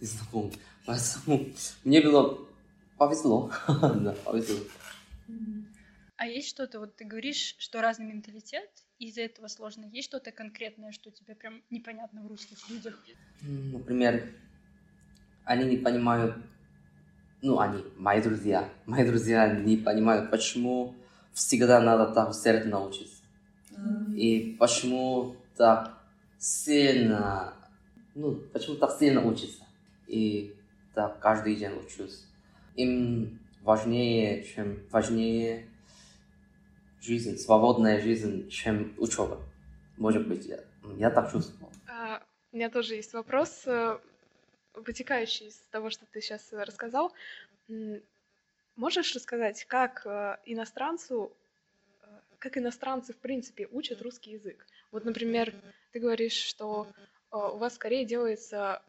незнакомые. 0.00 0.58
Поэтому 0.84 1.46
мне 1.84 2.02
было 2.02 2.38
повезло, 2.98 3.50
да, 3.68 4.14
повезло. 4.24 4.58
А 6.16 6.26
есть 6.26 6.48
что-то, 6.48 6.78
вот 6.80 6.96
ты 6.96 7.04
говоришь, 7.04 7.56
что 7.58 7.80
разный 7.80 8.06
менталитет, 8.06 8.70
из-за 8.98 9.22
этого 9.22 9.48
сложно. 9.48 9.86
Есть 9.86 10.08
что-то 10.08 10.30
конкретное, 10.30 10.92
что 10.92 11.10
тебе 11.10 11.34
прям 11.34 11.62
непонятно 11.70 12.22
в 12.22 12.28
русских 12.28 12.58
людях? 12.70 12.96
Например, 13.40 14.22
они 15.44 15.64
не 15.64 15.76
понимают, 15.78 16.36
ну, 17.40 17.58
они, 17.58 17.82
мои 17.96 18.22
друзья, 18.22 18.68
мои 18.86 19.04
друзья 19.04 19.52
не 19.52 19.76
понимают, 19.76 20.30
почему 20.30 20.94
всегда 21.32 21.80
надо 21.80 22.14
так 22.14 22.30
усердно 22.30 22.86
учиться. 22.86 23.21
И 24.16 24.56
почему 24.58 25.36
так 25.56 25.98
сильно, 26.38 27.54
ну, 28.14 28.34
почему 28.52 28.76
так 28.76 28.98
сильно 28.98 29.24
учиться. 29.24 29.64
И 30.06 30.54
так 30.94 31.20
каждый 31.20 31.56
день 31.56 31.72
учусь. 31.72 32.26
Им 32.76 33.40
важнее, 33.62 34.44
чем 34.44 34.86
важнее 34.90 35.68
жизнь, 37.00 37.36
свободная 37.36 38.00
жизнь, 38.00 38.48
чем 38.48 38.94
учеба. 38.98 39.40
Может 39.96 40.28
быть, 40.28 40.46
я, 40.46 40.60
я 40.96 41.10
так 41.10 41.30
чувствовал. 41.30 41.72
А, 41.88 42.22
У 42.52 42.56
меня 42.56 42.70
тоже 42.70 42.94
есть 42.94 43.12
вопрос, 43.12 43.62
э, 43.66 43.98
вытекающий 44.74 45.48
из 45.48 45.56
того, 45.70 45.90
что 45.90 46.06
ты 46.06 46.20
сейчас 46.20 46.52
рассказал. 46.52 47.12
Можешь 48.76 49.14
рассказать, 49.14 49.64
как 49.64 50.06
э, 50.06 50.38
иностранцу, 50.46 51.32
как 52.42 52.58
иностранцы 52.58 53.12
в 53.12 53.18
принципе 53.18 53.68
учат 53.70 54.02
русский 54.02 54.32
язык? 54.32 54.66
Вот, 54.90 55.04
например, 55.04 55.54
ты 55.92 56.00
говоришь, 56.00 56.32
что 56.32 56.88
э, 57.30 57.36
у 57.36 57.56
вас 57.56 57.76
скорее 57.76 58.04
делается 58.04 58.82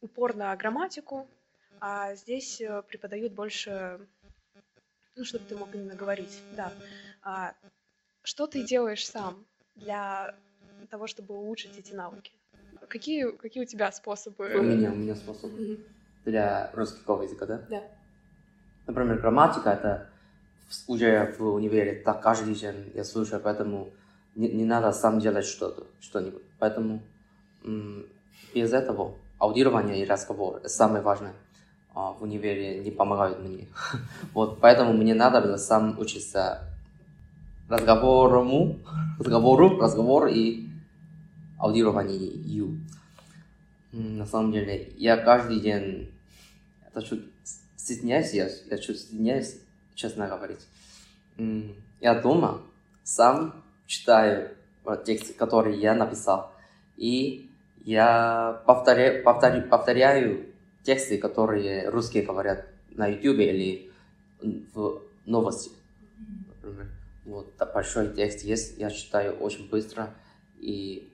упор 0.00 0.34
на 0.34 0.56
грамматику, 0.56 1.28
а 1.78 2.16
здесь 2.16 2.60
э, 2.60 2.82
преподают 2.88 3.34
больше, 3.34 4.00
ну, 5.14 5.24
чтобы 5.24 5.44
ты 5.44 5.56
мог 5.56 5.72
именно 5.76 5.94
говорить, 5.94 6.42
да. 6.50 6.72
А 7.22 7.54
что 8.24 8.48
ты 8.48 8.64
делаешь 8.64 9.06
сам 9.06 9.46
для 9.76 10.34
того, 10.90 11.06
чтобы 11.06 11.36
улучшить 11.36 11.78
эти 11.78 11.94
навыки? 11.94 12.32
Какие, 12.88 13.30
какие 13.36 13.62
у 13.62 13.66
тебя 13.66 13.92
способы? 13.92 14.52
У 14.58 14.62
меня, 14.62 14.90
у 14.90 14.96
меня 14.96 15.14
способ 15.14 15.52
Мгм. 15.52 15.84
для 16.24 16.72
русского 16.72 17.22
языка, 17.22 17.46
да? 17.46 17.58
Да. 17.70 17.82
Например, 18.88 19.20
грамматика 19.20 19.70
это 19.70 20.10
уже 20.86 21.34
в 21.38 21.54
универе 21.54 22.02
так 22.04 22.22
каждый 22.22 22.54
день 22.54 22.92
я 22.94 23.04
слушаю, 23.04 23.40
поэтому 23.42 23.90
не, 24.34 24.48
не 24.48 24.64
надо 24.64 24.92
сам 24.92 25.20
делать 25.20 25.46
что-то, 25.46 25.86
что-нибудь. 26.00 26.42
Поэтому 26.58 27.00
без 28.54 28.72
этого 28.72 29.14
аудирование 29.38 30.02
и 30.02 30.06
разговор 30.06 30.60
самое 30.66 31.02
важное 31.02 31.34
а, 31.94 32.12
в 32.12 32.22
универе 32.22 32.80
не 32.80 32.90
помогают 32.90 33.40
мне. 33.40 33.68
Вот, 34.34 34.60
поэтому 34.60 34.92
мне 34.92 35.14
надо 35.14 35.40
было 35.40 35.56
сам 35.56 35.98
учиться 35.98 36.60
разговору, 37.68 38.76
разговору, 39.18 39.78
разговор 39.78 40.26
и 40.26 40.68
аудированию. 41.58 42.80
На 43.92 44.26
самом 44.26 44.52
деле, 44.52 44.92
я 44.96 45.16
каждый 45.16 45.60
день 45.60 46.10
это 46.86 47.02
чуть 47.02 47.24
стесняюсь, 47.76 48.32
я, 48.32 48.48
я 48.70 48.78
чуть 48.78 48.98
стесняюсь, 48.98 49.60
честно 49.94 50.28
говорить. 50.28 50.66
Я 52.00 52.14
дома 52.20 52.62
сам 53.02 53.64
читаю 53.86 54.50
вот 54.84 55.04
тексты, 55.04 55.32
которые 55.32 55.80
я 55.80 55.94
написал, 55.94 56.52
и 56.96 57.50
я 57.84 58.62
повторяю, 58.66 59.22
повторяю, 59.24 59.68
повторяю 59.68 60.46
тексты, 60.82 61.18
которые 61.18 61.88
русские 61.88 62.22
говорят 62.22 62.66
на 62.90 63.08
YouTube 63.08 63.38
или 63.38 63.90
в 64.74 65.02
новости. 65.26 65.70
Вот 67.24 67.52
большой 67.72 68.14
текст 68.14 68.42
есть, 68.42 68.78
я 68.78 68.90
читаю 68.90 69.34
очень 69.38 69.68
быстро. 69.68 70.14
И 70.60 71.10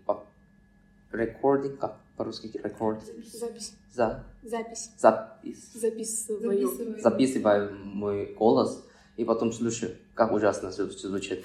рекординг, 1.12 1.78
как 1.78 1.96
по-русски 2.20 2.50
рекорд? 2.62 3.02
Запись. 3.32 3.72
За, 3.94 4.22
Запись. 4.42 4.90
запись. 4.98 5.72
Записываю. 5.72 7.00
Записываю 7.00 7.74
мой 7.74 8.34
голос, 8.34 8.84
и 9.16 9.24
потом 9.24 9.52
слушаю, 9.52 9.96
как 10.14 10.30
ужасно 10.32 10.68
зву- 10.68 10.90
звучит. 10.90 11.42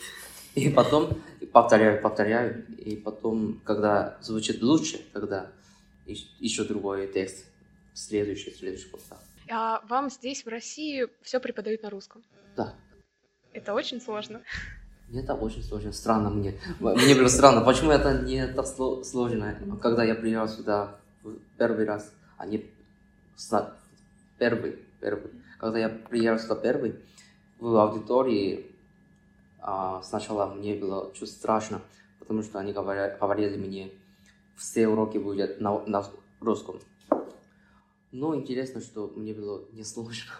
И 0.55 0.69
потом 0.69 1.17
повторяю, 1.53 2.01
повторяю, 2.01 2.65
и 2.77 2.97
потом, 2.97 3.61
когда 3.63 4.17
звучит 4.21 4.61
лучше, 4.61 4.99
когда 5.13 5.49
еще 6.05 6.65
другой 6.65 7.07
текст, 7.07 7.45
следующий, 7.93 8.51
следующий 8.51 8.89
просто. 8.89 9.17
А 9.49 9.81
вам 9.87 10.09
здесь, 10.09 10.43
в 10.45 10.49
России, 10.49 11.07
все 11.21 11.39
преподают 11.39 11.83
на 11.83 11.89
русском? 11.89 12.21
Да, 12.57 12.73
Это 13.53 13.73
очень 13.73 14.01
сложно. 14.01 14.41
Это 15.13 15.33
очень 15.35 15.63
сложно, 15.63 15.91
странно 15.93 16.29
мне. 16.29 16.59
Мне 16.79 17.15
было 17.15 17.27
странно, 17.27 17.61
почему 17.61 17.91
это 17.91 18.21
не 18.21 18.47
так 18.47 18.65
сло- 18.65 19.03
сложно, 19.03 19.55
когда 19.81 20.03
я 20.03 20.15
приехал 20.15 20.47
сюда 20.47 20.95
первый 21.57 21.85
раз, 21.85 22.11
а 22.37 22.45
не 22.45 22.65
первый, 24.37 24.79
первый. 24.99 25.31
Когда 25.59 25.79
я 25.79 25.89
приехал 25.89 26.39
сюда 26.39 26.55
первый, 26.55 26.95
в 27.59 27.75
аудитории 27.75 28.71
а, 29.59 30.01
сначала 30.03 30.53
мне 30.53 30.75
было 30.75 31.11
чуть 31.13 31.29
страшно, 31.29 31.81
потому 32.19 32.43
что 32.43 32.59
они 32.59 32.73
говоря- 32.73 33.17
говорили 33.19 33.57
мне, 33.57 33.91
все 34.57 34.87
уроки 34.87 35.17
будут 35.17 35.61
на, 35.61 35.79
на 35.85 36.05
русском. 36.41 36.79
Но 38.11 38.35
интересно, 38.35 38.81
что 38.81 39.11
мне 39.15 39.33
было 39.33 39.63
не 39.71 39.83
сложно. 39.83 40.31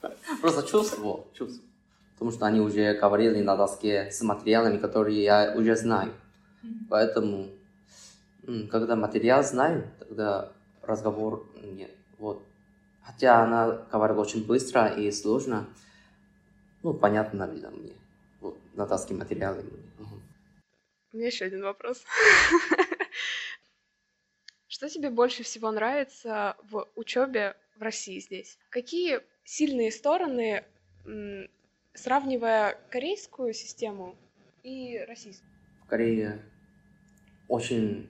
Просто 0.40 0.62
чувствовал, 0.66 1.26
чувствовал. 1.34 1.68
Потому 2.14 2.30
что 2.30 2.46
они 2.46 2.60
уже 2.60 2.94
говорили 2.94 3.42
на 3.42 3.56
доске 3.56 4.10
с 4.10 4.22
материалами, 4.22 4.78
которые 4.78 5.22
я 5.22 5.54
уже 5.56 5.76
знаю. 5.76 6.12
Поэтому, 6.88 7.50
когда 8.70 8.96
материал 8.96 9.42
знаю, 9.42 9.90
тогда 9.98 10.52
разговор 10.82 11.46
нет. 11.62 11.90
Вот. 12.18 12.42
Хотя 13.02 13.42
она 13.42 13.86
говорила 13.92 14.20
очень 14.20 14.46
быстро 14.46 14.86
и 14.86 15.10
сложно, 15.10 15.66
ну, 16.82 16.94
понятно 16.94 17.46
было 17.46 17.70
мне. 17.70 17.92
Вот, 18.40 18.58
на 18.74 18.86
доске 18.86 19.14
материалы. 19.14 19.64
У 21.12 21.16
меня 21.16 21.26
еще 21.26 21.44
один 21.44 21.62
вопрос. 21.62 22.02
Что 24.68 24.88
тебе 24.88 25.10
больше 25.10 25.42
всего 25.44 25.70
нравится 25.70 26.56
в 26.68 26.88
учебе 26.96 27.56
в 27.76 27.82
России 27.82 28.18
здесь? 28.18 28.58
Какие 28.70 29.20
сильные 29.44 29.92
стороны, 29.92 30.64
сравнивая 31.94 32.76
корейскую 32.90 33.54
систему 33.54 34.14
и 34.62 35.04
российскую? 35.08 35.48
В 35.84 35.86
Корее 35.86 36.42
очень 37.48 38.08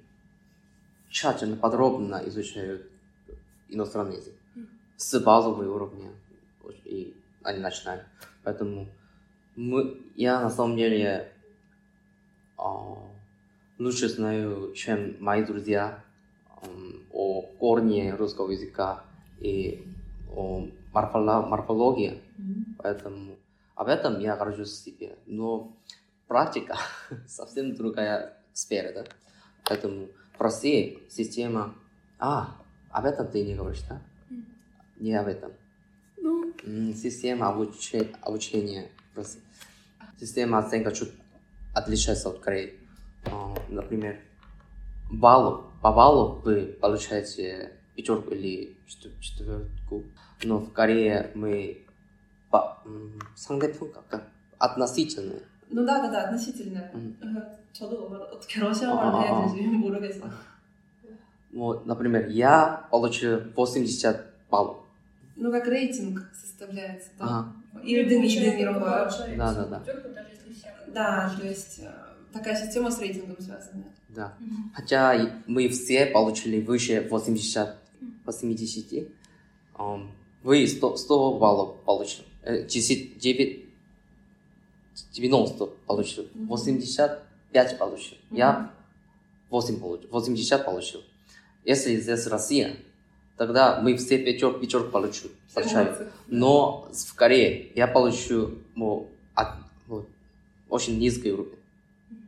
тщательно, 1.10 1.56
подробно 1.56 2.22
изучают 2.26 2.90
иностранный 3.68 4.16
язык. 4.16 4.34
С 4.96 5.18
базового 5.20 5.68
уровня 5.74 6.10
и 6.84 7.14
они 7.42 7.60
начинают. 7.60 8.04
Поэтому 8.42 8.88
мы, 9.56 10.00
я 10.16 10.40
на 10.40 10.50
самом 10.50 10.76
деле 10.76 11.30
а, 12.56 12.96
лучше 13.78 14.08
знаю, 14.08 14.72
чем 14.74 15.16
мои 15.22 15.44
друзья 15.44 16.02
м, 16.62 17.02
о 17.12 17.42
корне 17.58 18.14
русского 18.14 18.50
языка 18.50 19.04
и 19.40 19.84
о 20.34 20.66
морфоло- 20.92 21.46
морфологии. 21.46 22.20
Поэтому 22.78 23.36
об 23.74 23.88
этом 23.88 24.20
я 24.20 24.36
горжусь 24.36 24.74
себе. 24.82 25.16
Но 25.26 25.76
практика 26.28 26.76
совсем 27.26 27.74
другая 27.74 28.36
сфера, 28.52 28.92
да? 28.92 29.04
Поэтому 29.64 30.08
в 30.36 30.40
России 30.40 31.02
система... 31.08 31.74
А, 32.18 32.56
об 32.90 33.04
этом 33.04 33.26
ты 33.28 33.44
не 33.44 33.54
говоришь, 33.54 33.82
да? 33.88 34.00
Не 34.98 35.14
об 35.14 35.26
этом. 35.26 35.52
Ну, 36.16 36.52
Система 36.94 37.46
обуче- 37.48 38.14
обучения 38.22 38.90
в 39.12 39.18
России. 39.18 39.40
Система 40.18 40.58
оценка 40.58 40.92
чуть 40.92 41.12
отличается 41.74 42.28
от 42.30 42.38
Кореи. 42.38 42.78
А, 43.26 43.54
Например, 43.68 44.18
баллу, 45.10 45.64
по 45.82 45.92
баллу 45.92 46.40
вы 46.44 46.66
получаете 46.80 47.72
пятерку 47.96 48.30
или 48.30 48.76
четвер- 48.86 49.18
четверку, 49.20 50.04
но 50.44 50.58
в 50.58 50.72
Корее 50.72 51.30
мы 51.34 51.83
상대평가, 53.35 54.01
как 54.09 54.29
относительно. 54.57 55.39
Ну 55.69 55.85
да, 55.85 56.01
да, 56.01 56.11
да, 56.11 56.23
относительно. 56.25 56.89
음. 56.93 57.15
Ага. 57.21 57.59
저도 57.73 58.09
말- 58.09 58.21
어떻게 58.21 58.59
러시아 58.59 58.91
아, 58.91 58.95
말을 58.95 59.19
아, 59.19 59.21
해야 59.21 59.35
아. 59.35 59.47
되지 59.53 59.67
모르겠어. 59.67 60.25
Вот, 61.53 61.85
например, 61.85 62.27
я 62.29 62.87
получил 62.91 63.51
80 63.55 64.49
баллов. 64.49 64.77
Ну 65.35 65.51
как 65.51 65.67
рейтинг 65.67 66.29
составляется, 66.33 67.09
да? 67.17 67.25
Ага. 67.25 67.55
Ирдын, 67.83 68.23
Ирдын, 68.23 68.57
이런 68.59 68.79
거요? 68.79 69.07
Да, 69.37 69.53
да, 69.53 69.65
да. 69.65 69.83
Да, 70.87 71.35
то 71.39 71.45
есть 71.47 71.79
э, 71.79 71.91
такая 72.33 72.55
система 72.55 72.91
с 72.91 72.99
рейтингом 72.99 73.39
связана. 73.39 73.83
Да. 74.09 74.33
Хотя 74.73 75.13
и 75.15 75.29
мы 75.47 75.69
все 75.69 76.07
получили 76.07 76.59
выше 76.59 77.07
80, 77.09 77.75
80 78.25 79.07
ам, 79.75 80.11
вы 80.43 80.67
100, 80.67 80.97
100 80.97 81.37
баллов 81.39 81.79
получили. 81.85 82.25
Э, 82.44 82.62
10, 82.64 83.18
9, 83.18 83.64
90 85.12 85.66
получил. 85.86 86.28
85 86.34 87.78
получил. 87.78 88.18
Я 88.30 88.70
8 89.48 89.80
получил. 89.80 90.10
80 90.10 90.64
получил. 90.64 91.00
Если 91.64 91.96
здесь 91.96 92.26
Россия, 92.26 92.76
тогда 93.38 93.80
мы 93.80 93.96
все 93.96 94.18
пятерку, 94.18 94.60
пятерку 94.60 94.90
получим. 94.90 95.30
Получаем. 95.54 95.88
Но 96.26 96.90
в 96.92 97.14
Корее 97.14 97.70
я 97.74 97.86
получу 97.86 98.58
ну, 98.74 99.08
от- 99.34 99.56
вот, 99.86 100.06
очень 100.68 100.98
низкий 100.98 101.32
уровень. 101.32 101.58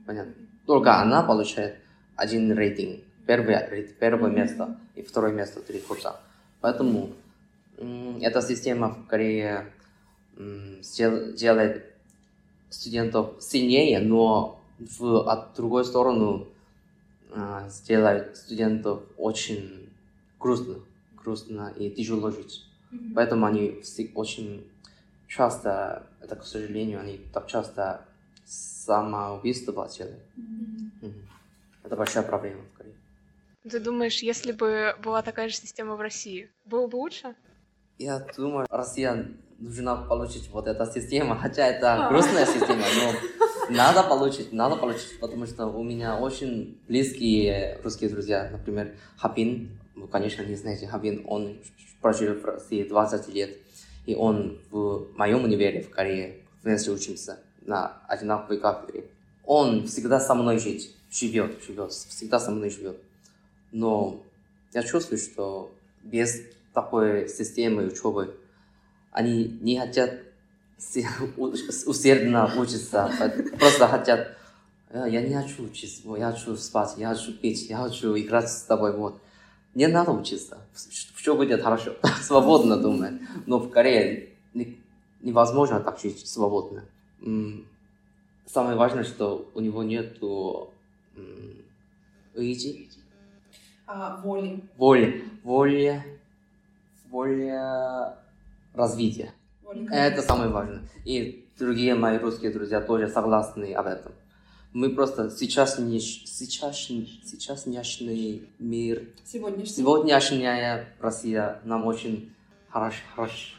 Понятно? 0.06 0.32
Только 0.64 0.98
она 0.98 1.22
получает 1.22 1.76
один 2.16 2.52
рейтинг. 2.52 3.02
Первое, 3.26 3.86
первое 4.00 4.30
место 4.30 4.78
и 4.94 5.02
второе 5.02 5.32
место, 5.32 5.60
три 5.60 5.80
курса. 5.80 6.20
Поэтому 6.62 7.10
эта 8.22 8.40
система 8.40 8.90
в 8.94 9.06
Корее 9.08 9.66
делает 10.36 11.94
студентов 12.70 13.36
сильнее, 13.40 14.00
но 14.00 14.60
в, 14.78 15.28
от 15.28 15.54
другой 15.54 15.84
стороны 15.84 16.46
а, 17.32 17.68
сделает 17.68 18.36
студентов 18.36 19.02
очень 19.16 19.88
грустно, 20.38 20.76
грустно 21.16 21.72
и 21.76 21.90
тяжело 21.90 22.30
жить. 22.30 22.64
Поэтому 23.14 23.46
они 23.46 23.82
очень 24.14 24.70
часто, 25.26 26.06
это, 26.20 26.36
к 26.36 26.44
сожалению, 26.44 27.00
они 27.00 27.18
так 27.32 27.46
часто 27.46 28.06
самоубийство 28.44 29.88
делают. 29.88 30.22
Мгм. 30.36 31.28
Это 31.82 31.96
большая 31.96 32.22
проблема 32.22 32.62
в 32.62 32.76
Корее. 32.76 32.94
Ты 33.68 33.80
думаешь, 33.80 34.22
если 34.22 34.52
бы 34.52 34.94
была 35.02 35.22
такая 35.22 35.48
же 35.48 35.56
система 35.56 35.96
в 35.96 36.00
России, 36.00 36.50
было 36.64 36.86
бы 36.86 36.96
лучше? 36.96 37.34
Я 37.98 38.24
думаю, 38.36 38.66
Россия 38.70 39.28
нужна 39.58 39.96
получить 39.96 40.48
вот 40.52 40.66
эта 40.66 40.86
система, 40.86 41.36
хотя 41.40 41.66
это 41.66 42.08
грустная 42.10 42.46
система, 42.46 42.82
но 42.82 43.74
надо 43.74 44.02
получить, 44.02 44.52
надо 44.52 44.76
получить, 44.76 45.18
потому 45.20 45.46
что 45.46 45.66
у 45.66 45.82
меня 45.82 46.18
очень 46.18 46.78
близкие 46.88 47.78
русские 47.82 48.10
друзья, 48.10 48.48
например, 48.50 48.94
Хабин, 49.16 49.70
вы, 49.94 50.08
конечно, 50.08 50.42
не 50.42 50.54
знаете, 50.54 50.86
Хабин, 50.86 51.24
он 51.26 51.56
прожил 52.00 52.34
в 52.34 52.44
России 52.44 52.84
20 52.84 53.28
лет, 53.34 53.56
и 54.04 54.14
он 54.14 54.58
в 54.70 55.08
моем 55.16 55.44
универе 55.44 55.82
в 55.82 55.90
Корее 55.90 56.36
вместе 56.62 56.90
учимся 56.90 57.38
на 57.62 58.00
одинаковой 58.06 58.58
кафедре. 58.58 59.04
Он 59.44 59.86
всегда 59.86 60.20
со 60.20 60.34
мной 60.34 60.58
жить, 60.58 60.94
живет, 61.10 61.62
живет, 61.64 61.92
всегда 61.92 62.38
со 62.38 62.50
мной 62.50 62.70
живет. 62.70 63.00
Но 63.72 64.22
я 64.72 64.82
чувствую, 64.82 65.18
что 65.18 65.72
без 66.02 66.42
такой 66.72 67.28
системы 67.28 67.86
учебы 67.86 68.36
они 69.16 69.58
не 69.62 69.78
хотят 69.80 70.12
усердно 71.86 72.52
учиться, 72.58 73.10
просто 73.58 73.88
хотят, 73.88 74.36
«Э, 74.90 75.06
я 75.08 75.22
не 75.22 75.34
хочу 75.34 75.64
учиться, 75.64 76.02
я 76.16 76.30
хочу 76.32 76.54
спать, 76.56 76.94
я 76.98 77.08
хочу 77.14 77.32
пить, 77.32 77.70
я 77.70 77.78
хочу 77.78 78.14
играть 78.16 78.50
с 78.50 78.62
тобой, 78.62 78.92
вот. 78.94 79.18
Не 79.74 79.88
надо 79.88 80.12
учиться, 80.12 80.58
все 81.14 81.34
будет 81.34 81.62
хорошо, 81.62 81.96
свободно 82.22 82.76
думаю. 82.76 83.18
Но 83.46 83.58
в 83.58 83.70
Корее 83.70 84.28
не- 84.54 84.78
невозможно 85.22 85.80
так 85.80 85.98
жить 85.98 86.26
свободно. 86.26 86.84
Самое 88.46 88.76
важное, 88.76 89.04
что 89.04 89.50
у 89.54 89.60
него 89.60 89.82
нету 89.82 90.70
м, 91.16 91.56
의지, 92.34 92.88
А, 93.86 94.20
воли. 94.22 94.60
воли, 94.76 95.24
воли, 95.42 96.02
воля 97.10 98.18
развития. 98.76 99.32
Это 99.90 100.22
самое 100.22 100.50
важное. 100.50 100.82
И 101.04 101.48
другие 101.58 101.94
мои 101.94 102.18
русские 102.18 102.52
друзья 102.52 102.80
тоже 102.80 103.08
согласны 103.08 103.72
об 103.74 103.86
этом. 103.86 104.12
Мы 104.72 104.90
просто 104.90 105.30
сейчас, 105.30 105.78
не, 105.78 105.98
сейчас, 106.00 106.76
сейчас 106.76 107.66
няшный 107.66 108.48
мир, 108.58 109.08
сегодняшний. 109.24 109.74
сегодняшняя 109.74 110.88
Россия 111.00 111.60
нам 111.64 111.86
очень 111.86 112.34
хорош 112.68 113.02
хорошо 113.14 113.54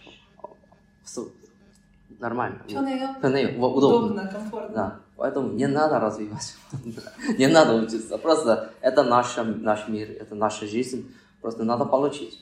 нормально. 2.19 2.61
Пёнею. 2.67 3.15
Пёнею. 3.21 3.59
Удобно. 3.59 3.77
Удобно, 3.77 4.27
комфортно. 4.31 4.75
Да. 4.75 4.99
Поэтому 5.15 5.53
не 5.53 5.67
надо 5.67 5.99
развивать. 5.99 6.55
не 7.37 7.47
надо 7.47 7.75
учиться. 7.75 8.17
Просто 8.17 8.71
это 8.81 9.03
наша, 9.03 9.43
наш 9.43 9.87
мир, 9.87 10.11
это 10.11 10.35
наша 10.35 10.67
жизнь. 10.67 11.11
Просто 11.41 11.63
надо 11.63 11.85
получить, 11.85 12.39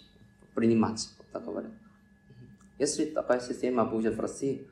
принимать. 0.54 1.10
Вот 1.18 1.28
так 1.32 1.46
говорю. 1.46 1.70
Если 2.78 3.06
такая 3.06 3.40
система 3.40 3.86
будет 3.86 4.16
в 4.16 4.20
России, 4.20 4.68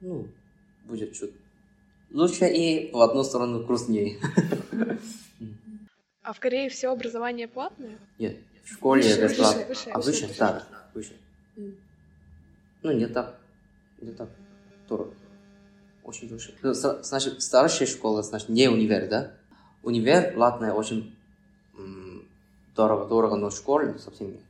ну, 0.00 0.28
будет 0.84 1.12
чуть 1.12 1.32
лучше 2.10 2.46
и 2.46 2.90
в 2.92 3.00
одну 3.00 3.22
сторону 3.24 3.64
грустнее. 3.64 4.18
А 6.20 6.34
в 6.34 6.40
Корее 6.40 6.68
все 6.68 6.92
образование 6.92 7.48
платное? 7.48 7.98
Нет, 8.18 8.36
в 8.62 8.74
школе 8.74 9.02
Выше, 9.02 9.22
бесплатно. 9.22 9.64
выше, 9.64 9.68
выше, 9.68 9.90
А 9.90 9.98
выше, 9.98 10.38
да, 10.38 10.68
выше. 10.92 11.16
М. 11.56 11.74
Ну, 12.82 12.92
не 12.92 13.06
так, 13.06 13.40
не 13.98 14.12
так 14.12 14.28
дорого. 14.86 15.14
Очень 16.04 16.28
выше. 16.28 16.54
Ну, 16.62 16.74
Значит, 16.74 17.40
старшая 17.40 17.88
школа, 17.88 18.22
значит, 18.22 18.50
не 18.50 18.68
универ, 18.68 19.08
да? 19.08 19.32
Универ 19.82 20.34
платная 20.34 20.74
очень 20.74 21.16
дорого, 22.74 23.06
дорого, 23.06 23.36
но 23.36 23.48
школа 23.50 23.96
совсем 23.96 24.32
нет. 24.32 24.40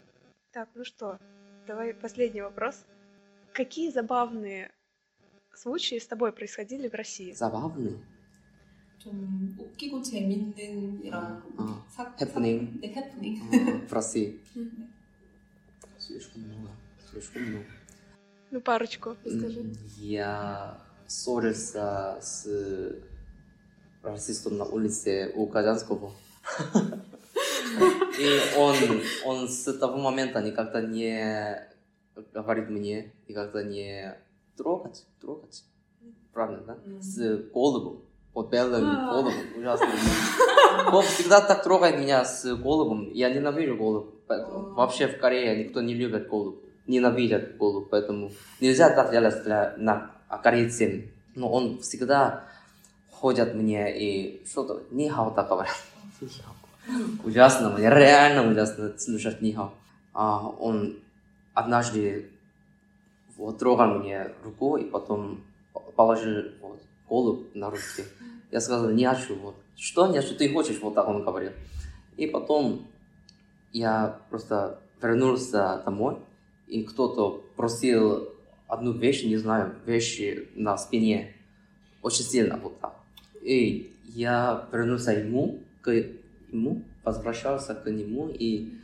Так, 0.51 0.69
ну 0.75 0.85
что, 0.85 1.19
давай 1.68 1.94
последний 1.94 2.42
вопрос. 2.42 2.86
Какие 3.54 3.92
забавные 3.92 4.72
случаи 5.54 6.00
с 6.00 6.08
тобой 6.08 6.32
происходили 6.32 6.88
в 6.90 6.94
России? 6.94 7.34
Забавный. 7.34 7.98
좀 9.00 9.54
웃기고 9.60 10.02
재밌는 10.02 11.04
이런 11.04 11.44
아, 11.58 11.84
사, 11.90 12.16
해프닝. 12.22 12.80
사, 12.80 12.80
네, 12.80 12.94
해프닝. 12.96 13.42
м, 13.52 13.88
в 13.88 13.92
России. 13.94 14.40
음. 14.56 14.90
Слишком 16.00 16.42
много, 16.44 16.70
слишком 17.12 17.44
много. 17.44 17.66
Ну, 18.52 18.62
парочку. 18.62 19.18
Расскажи. 19.26 19.60
М, 19.60 19.74
Я 19.98 20.80
ссорился 21.08 22.18
с 22.22 22.48
расистом 24.02 24.58
на 24.58 24.64
улице 24.66 25.32
у 25.36 25.48
Казанского. 25.48 26.14
И 28.19 28.41
он, 28.57 28.75
он 29.25 29.49
с 29.49 29.73
того 29.79 29.99
момента 29.99 30.41
никогда 30.43 30.81
не 30.81 31.69
говорит 32.33 32.69
мне, 32.69 33.13
никогда 33.29 33.63
не 33.63 34.15
трогать, 34.57 35.05
трогать. 35.21 35.65
Правильно, 36.33 36.63
да? 36.67 36.77
С 37.01 37.19
голубом. 37.53 38.03
Вот 38.35 38.51
белым 38.51 38.85
А. 38.85 39.13
голубом. 39.13 39.33
Ужасно. 39.57 39.89
Он 40.93 41.03
всегда 41.03 41.41
так 41.41 41.63
трогает 41.65 41.99
меня 41.99 42.25
с 42.25 42.45
голубом. 42.57 43.11
Я 43.13 43.31
ненавижу. 43.31 44.15
Поэтому 44.27 44.59
О. 44.59 44.75
Вообще 44.75 45.09
в 45.09 45.19
Корее 45.19 45.65
никто 45.65 45.81
не 45.81 45.95
любит 45.95 46.29
голубь. 46.29 46.61
Ненавидят 46.87 47.57
голубь. 47.57 47.89
Поэтому 47.91 48.31
нельзя 48.61 48.91
так 48.91 49.11
делать 49.11 49.43
для, 49.43 49.75
на 49.79 50.13
корейцам. 50.43 51.03
Но 51.35 51.51
он 51.51 51.81
всегда 51.81 52.45
ходят 53.11 53.55
мне 53.55 53.99
и 53.99 54.47
что-то 54.47 54.83
нихао 54.91 55.31
так 55.31 55.49
говорят. 55.49 55.75
Ужасно, 57.25 57.71
мне 57.71 57.91
реально 57.91 58.51
ужасно 58.51 58.99
слушать 58.99 59.43
нихао. 59.43 59.73
А 60.15 60.49
он 60.49 60.99
однажды 61.55 62.31
вот 63.37 63.59
трогал 63.59 63.99
мне 63.99 64.33
руку 64.43 64.77
и 64.77 64.85
потом 64.85 65.45
положил 65.97 66.51
вот, 66.61 66.81
голубь 67.09 67.55
на 67.55 67.71
руки. 67.71 68.05
Я 68.51 68.61
сказал, 68.61 68.91
не 68.91 69.05
хочу. 69.05 69.37
Вот. 69.37 69.57
Что 69.77 70.07
не 70.07 70.21
хочу? 70.21 70.35
Ты 70.35 70.53
хочешь? 70.53 70.81
Вот 70.81 70.95
так 70.95 71.07
он 71.07 71.23
говорил. 71.23 71.53
И 72.17 72.27
потом 72.27 72.87
я 73.73 74.19
просто 74.31 74.81
вернулся 75.01 75.83
домой, 75.85 76.17
и 76.67 76.83
кто-то 76.83 77.45
просил 77.57 78.29
одну 78.67 78.93
вещь, 78.93 79.25
не 79.25 79.37
знаю, 79.37 79.75
вещи 79.87 80.49
на 80.55 80.77
спине. 80.77 81.35
Очень 82.03 82.25
сильно 82.25 82.57
вот 82.57 82.81
так. 82.81 82.95
И 83.41 83.93
я 84.05 84.67
вернулся 84.73 85.13
ему, 85.13 85.61
к 85.81 86.05
ему, 86.53 86.83
возвращался 87.05 87.75
к 87.75 87.91
нему, 87.91 88.29
и 88.29 88.75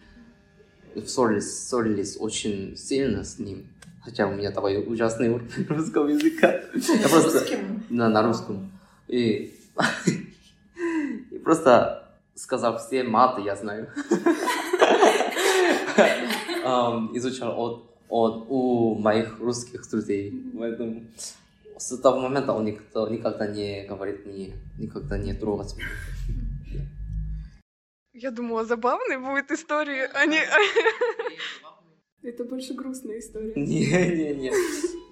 ссорились, 1.07 1.69
ссорились 1.69 2.17
очень 2.19 2.77
сильно 2.77 3.25
с 3.25 3.39
ним. 3.39 3.67
Хотя 4.03 4.29
у 4.29 4.35
меня 4.35 4.51
такой 4.51 4.85
ужасный 4.87 5.31
уровень 5.31 5.67
русского 5.69 6.09
языка. 6.09 6.61
Я 6.75 7.09
просто 7.09 7.45
на, 7.89 8.09
на 8.09 8.23
русском. 8.23 8.71
И, 9.09 9.55
и 11.31 11.39
просто 11.39 12.05
сказал 12.35 12.79
все 12.79 13.03
маты, 13.03 13.43
я 13.43 13.57
знаю. 13.57 13.89
Ам, 16.65 17.11
Изучал 17.17 17.59
от, 17.59 17.85
от 18.09 18.47
у 18.49 18.95
моих 18.97 19.39
русских 19.39 19.89
друзей. 19.91 20.33
Поэтому 20.59 21.05
с 21.79 21.97
того 21.99 22.21
момента 22.21 22.53
он 22.53 22.65
никто, 22.65 23.09
никогда 23.09 23.47
не 23.47 23.85
говорит 23.87 24.27
мне, 24.27 24.55
никогда 24.79 25.19
не 25.19 25.35
трогать 25.35 25.77
меня. 25.77 25.89
Я 28.15 28.31
думала, 28.31 28.65
забавные 28.65 29.19
будут 29.19 29.51
истории, 29.51 30.09
а 30.15 30.25
не... 30.27 30.39
Это 32.29 32.45
больше 32.45 32.75
грустная 32.75 33.19
история. 33.19 33.53
Не, 33.57 33.87
не, 33.87 34.35
не. 34.35 34.53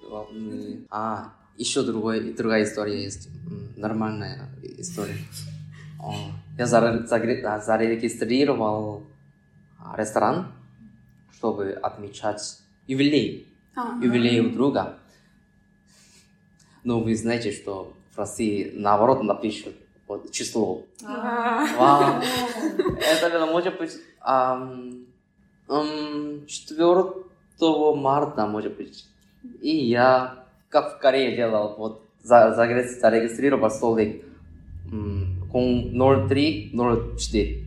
Главное- 0.07 0.77
А, 0.89 1.33
еще 1.57 1.83
другой, 1.83 2.33
другая 2.33 2.63
история 2.63 3.03
есть. 3.03 3.29
Нормальная 3.75 4.49
история. 4.77 5.17
Я 6.57 6.65
зарегистрировал 6.65 9.03
а, 9.79 9.95
ресторан, 9.97 10.47
чтобы 11.33 11.71
отмечать 11.71 12.59
юбилей. 12.87 13.47
Юбилей 14.01 14.39
у 14.39 14.49
друга. 14.49 14.97
Но 16.85 17.01
вы 17.01 17.15
знаете, 17.15 17.51
что 17.51 17.93
в 18.13 18.17
России 18.17 18.71
наоборот 18.75 19.23
напишут 19.23 19.75
вот, 20.13 20.31
число. 20.31 20.83
А. 21.05 21.65
Вау. 21.77 22.21
Это 22.99 23.29
было, 23.29 23.45
может 23.45 23.77
быть, 23.77 23.91
ам, 24.21 25.05
4 26.47 27.03
марта, 27.95 28.45
может 28.47 28.75
быть. 28.77 29.05
И 29.61 29.75
я, 29.75 30.45
как 30.69 30.95
в 30.95 30.99
Корее 30.99 31.35
делал, 31.35 31.75
вот, 31.77 32.01
за- 32.23 32.53
загре- 32.57 32.87
зарегистрировал 32.99 33.69
столик 33.71 34.23
м, 34.91 35.49
0304. 35.51 37.63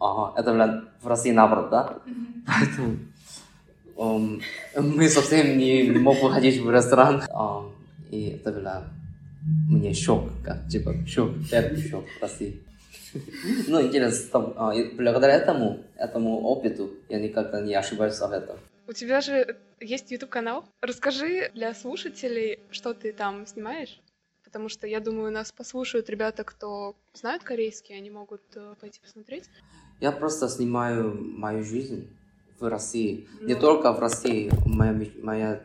Ага, 0.00 0.40
это 0.40 0.52
было 0.52 0.84
в 1.02 1.06
России 1.06 1.32
наоборот, 1.32 1.70
да? 1.70 1.98
Поэтому 2.46 2.96
мы 4.80 5.08
совсем 5.08 5.58
не 5.58 5.90
мог 5.98 6.20
выходить 6.22 6.60
в 6.60 6.70
ресторан. 6.70 7.22
Ам, 7.32 7.70
и 8.10 8.30
это 8.30 8.52
было 8.52 8.84
мне 9.68 9.94
шок, 9.94 10.30
как, 10.44 10.68
типа, 10.68 10.94
шок, 11.06 11.30
первый 11.50 11.76
шок 11.88 12.04
в 12.18 12.22
России. 12.22 12.62
Ну, 13.68 13.82
интересно, 13.86 14.28
там, 14.32 14.54
а, 14.56 14.74
благодаря 14.96 15.34
этому, 15.34 15.84
этому 15.96 16.40
опыту 16.42 16.90
я 17.08 17.20
никогда 17.20 17.60
не 17.60 17.74
ошибаюсь 17.74 18.20
об 18.20 18.32
этом. 18.32 18.56
У 18.88 18.92
тебя 18.92 19.20
же 19.20 19.56
есть 19.80 20.10
YouTube-канал. 20.10 20.64
Расскажи 20.80 21.50
для 21.54 21.74
слушателей, 21.74 22.60
что 22.70 22.94
ты 22.94 23.12
там 23.12 23.46
снимаешь. 23.46 24.00
Потому 24.44 24.68
что, 24.68 24.86
я 24.86 25.00
думаю, 25.00 25.30
нас 25.32 25.50
послушают 25.52 26.10
ребята, 26.10 26.44
кто 26.44 26.94
знают 27.14 27.42
корейский, 27.42 27.96
они 27.96 28.10
могут 28.10 28.42
э, 28.54 28.74
пойти 28.80 29.00
посмотреть. 29.00 29.44
Я 30.00 30.12
просто 30.12 30.48
снимаю 30.48 31.14
мою 31.14 31.62
жизнь 31.64 32.08
в 32.58 32.68
России. 32.68 33.28
Не 33.40 33.54
Ну. 33.54 33.60
только 33.60 33.92
в 33.92 33.98
России. 33.98 34.50
Моя, 34.66 34.92
меч- 34.92 35.22
моя 35.22 35.62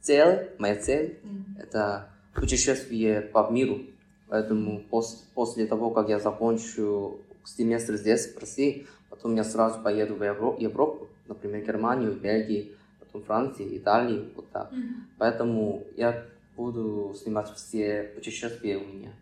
цель, 0.00 0.50
моя 0.58 0.76
цель 0.76 1.18
М. 1.24 1.56
это 1.58 2.11
путешествие 2.34 3.20
по 3.20 3.48
миру. 3.50 3.80
Поэтому 4.28 4.82
пос- 4.90 5.24
после 5.34 5.66
того, 5.66 5.90
как 5.90 6.08
я 6.08 6.18
закончу 6.18 7.18
семестр 7.44 7.96
здесь, 7.96 8.32
в 8.34 8.38
России, 8.38 8.86
потом 9.10 9.34
я 9.36 9.44
сразу 9.44 9.80
поеду 9.82 10.14
в 10.14 10.22
Евро- 10.22 10.56
Европу, 10.58 11.08
например, 11.28 11.64
Германию, 11.66 12.12
Бельгию, 12.12 12.72
потом 13.00 13.22
Францию, 13.24 13.76
Италию, 13.76 14.30
вот 14.36 14.48
так. 14.50 14.72
Мгм. 14.72 15.06
Поэтому 15.18 15.84
я 15.96 16.24
буду 16.56 17.14
снимать 17.20 17.50
все 17.54 18.10
путешествия 18.14 18.78
у 18.78 18.86
меня. 18.86 19.12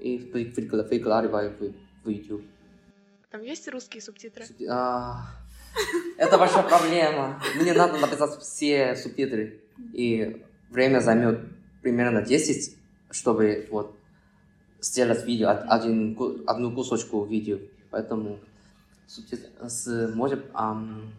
И 0.00 0.18
вы- 0.32 0.52
выкла- 0.56 0.86
выкладываю 0.88 1.52
в, 1.58 2.04
в 2.04 2.08
YouTube. 2.08 2.42
Там 3.30 3.42
есть 3.42 3.66
русские 3.68 4.00
субтитры? 4.02 4.44
Субти- 4.44 4.66
а, 4.70 5.22
Это 6.18 6.38
большая 6.38 6.62
проблема. 6.62 7.42
Мне 7.60 7.72
надо 7.74 7.98
написать 7.98 8.38
все 8.40 8.94
субтитры. 8.96 9.60
И 9.92 10.42
время 10.70 11.00
займет 11.00 11.40
примерно 11.86 12.20
10, 12.20 12.76
чтобы 13.12 13.68
вот 13.70 13.94
сделать 14.80 15.24
видео, 15.24 15.50
од- 15.50 15.66
один, 15.68 16.18
одну 16.48 16.72
кусочку 16.74 17.24
видео. 17.24 17.58
Поэтому 17.92 18.40
субтитры 19.06 19.48
с, 19.68 20.10
может, 20.12 20.44
ам, 20.52 21.12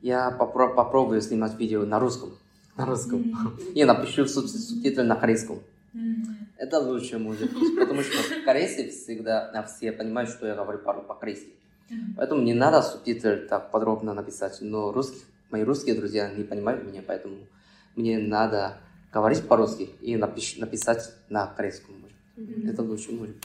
я 0.00 0.30
попро- 0.38 0.72
попробую 0.74 1.20
снимать 1.22 1.58
видео 1.58 1.84
на 1.84 1.98
русском. 1.98 2.30
На 2.76 2.86
русском. 2.86 3.34
И 3.74 3.84
напишу 3.84 4.22
суб- 4.26 4.46
субтитры 4.46 5.02
на 5.02 5.16
корейском. 5.16 5.58
Это 6.56 6.78
лучше 6.78 7.18
будет, 7.18 7.50
потому 7.80 8.02
что 8.02 8.16
корейцы 8.44 8.90
всегда 8.90 9.64
все 9.66 9.90
понимают, 9.90 10.30
что 10.30 10.46
я 10.46 10.54
говорю 10.54 10.78
по- 10.78 10.94
по-корейски. 11.02 11.50
Поэтому 12.16 12.42
не 12.42 12.54
надо 12.54 12.80
субтитры 12.80 13.38
так 13.48 13.72
подробно 13.72 14.14
написать. 14.14 14.58
Но 14.60 14.92
русских, 14.92 15.22
мои 15.50 15.64
русские 15.64 15.96
друзья 15.96 16.30
не 16.32 16.44
понимают 16.44 16.84
меня, 16.86 17.02
поэтому 17.04 17.34
мне 17.96 18.18
надо 18.18 18.78
говорить 19.12 19.46
по-русски 19.46 19.82
и 20.00 20.16
напиш- 20.16 20.56
написать 20.58 21.10
на 21.28 21.46
корейском. 21.46 22.06
Это 22.66 22.82
лучше 22.82 23.12
будет. 23.12 23.44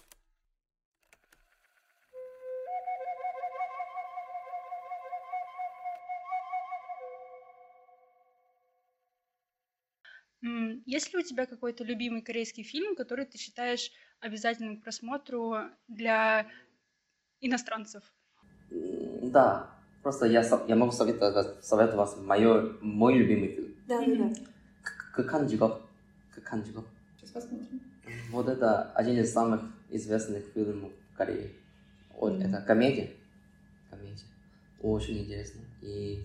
М, 10.43 10.83
Есть 10.85 11.13
ли 11.13 11.19
у 11.19 11.23
тебя 11.23 11.45
какой-то 11.45 11.83
любимый 11.83 12.21
корейский 12.21 12.63
фильм, 12.63 12.95
который 12.95 13.25
ты 13.25 13.37
считаешь 13.37 13.91
обязательным 14.19 14.79
к 14.79 14.83
просмотру 14.83 15.55
для 15.87 16.47
иностранцев? 17.41 18.03
Да, 18.69 19.71
просто 20.03 20.25
я, 20.27 20.43
я 20.67 20.75
могу 20.75 20.91
советовать, 20.91 21.63
советовать 21.65 22.17
моё- 22.17 22.77
мой 22.81 23.15
любимый 23.15 23.55
фильм. 23.55 23.66
Да, 23.87 24.05
да, 24.05 24.15
да. 24.15 24.33
극한직업. 25.13 25.81
극한직업. 26.35 26.85
Сейчас 27.15 27.31
посмотрим. 27.31 27.81
Вот 28.31 28.47
это 28.49 28.91
один 28.91 29.17
из 29.17 29.31
самых 29.31 29.61
известных 29.89 30.45
фильмов 30.53 30.91
Кореи. 31.15 31.55
Вот, 32.13 32.33
mm-hmm. 32.33 32.47
Это 32.49 32.61
комедия. 32.65 33.11
Комедия. 33.89 34.25
Очень 34.81 35.19
интересно. 35.19 35.61
И 35.81 36.21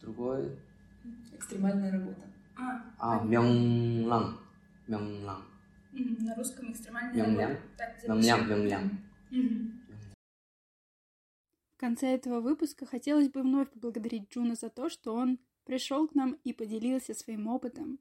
другой... 0.00 0.58
Экстремальная 1.34 1.92
работа. 1.92 2.22
А, 2.56 2.82
а 2.98 3.24
명량. 3.24 4.38
명량. 4.86 5.42
Mm-hmm. 5.92 6.22
На 6.22 6.34
русском 6.34 6.72
экстремальная 6.72 7.24
работа. 7.24 7.60
Так, 7.76 8.08
명량, 8.08 8.48
명량. 8.48 9.00
Mm-hmm. 9.30 9.82
В 11.76 11.80
конце 11.80 12.14
этого 12.14 12.40
выпуска 12.40 12.86
хотелось 12.86 13.28
бы 13.28 13.42
вновь 13.42 13.70
поблагодарить 13.70 14.30
Джуна 14.32 14.54
за 14.54 14.70
то, 14.70 14.88
что 14.88 15.14
он 15.14 15.38
пришел 15.64 16.08
к 16.08 16.14
нам 16.14 16.32
и 16.44 16.52
поделился 16.52 17.14
своим 17.14 17.46
опытом. 17.46 17.98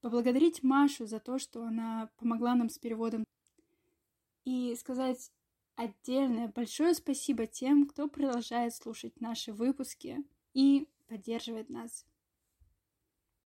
Поблагодарить 0.00 0.62
Машу 0.62 1.06
за 1.06 1.20
то, 1.20 1.38
что 1.38 1.64
она 1.64 2.10
помогла 2.16 2.54
нам 2.54 2.70
с 2.70 2.78
переводом. 2.78 3.24
И 4.44 4.74
сказать 4.76 5.30
отдельное 5.76 6.48
большое 6.48 6.94
спасибо 6.94 7.46
тем, 7.46 7.86
кто 7.86 8.08
продолжает 8.08 8.74
слушать 8.74 9.20
наши 9.20 9.52
выпуски 9.52 10.24
и 10.54 10.88
поддерживает 11.06 11.68
нас. 11.68 12.06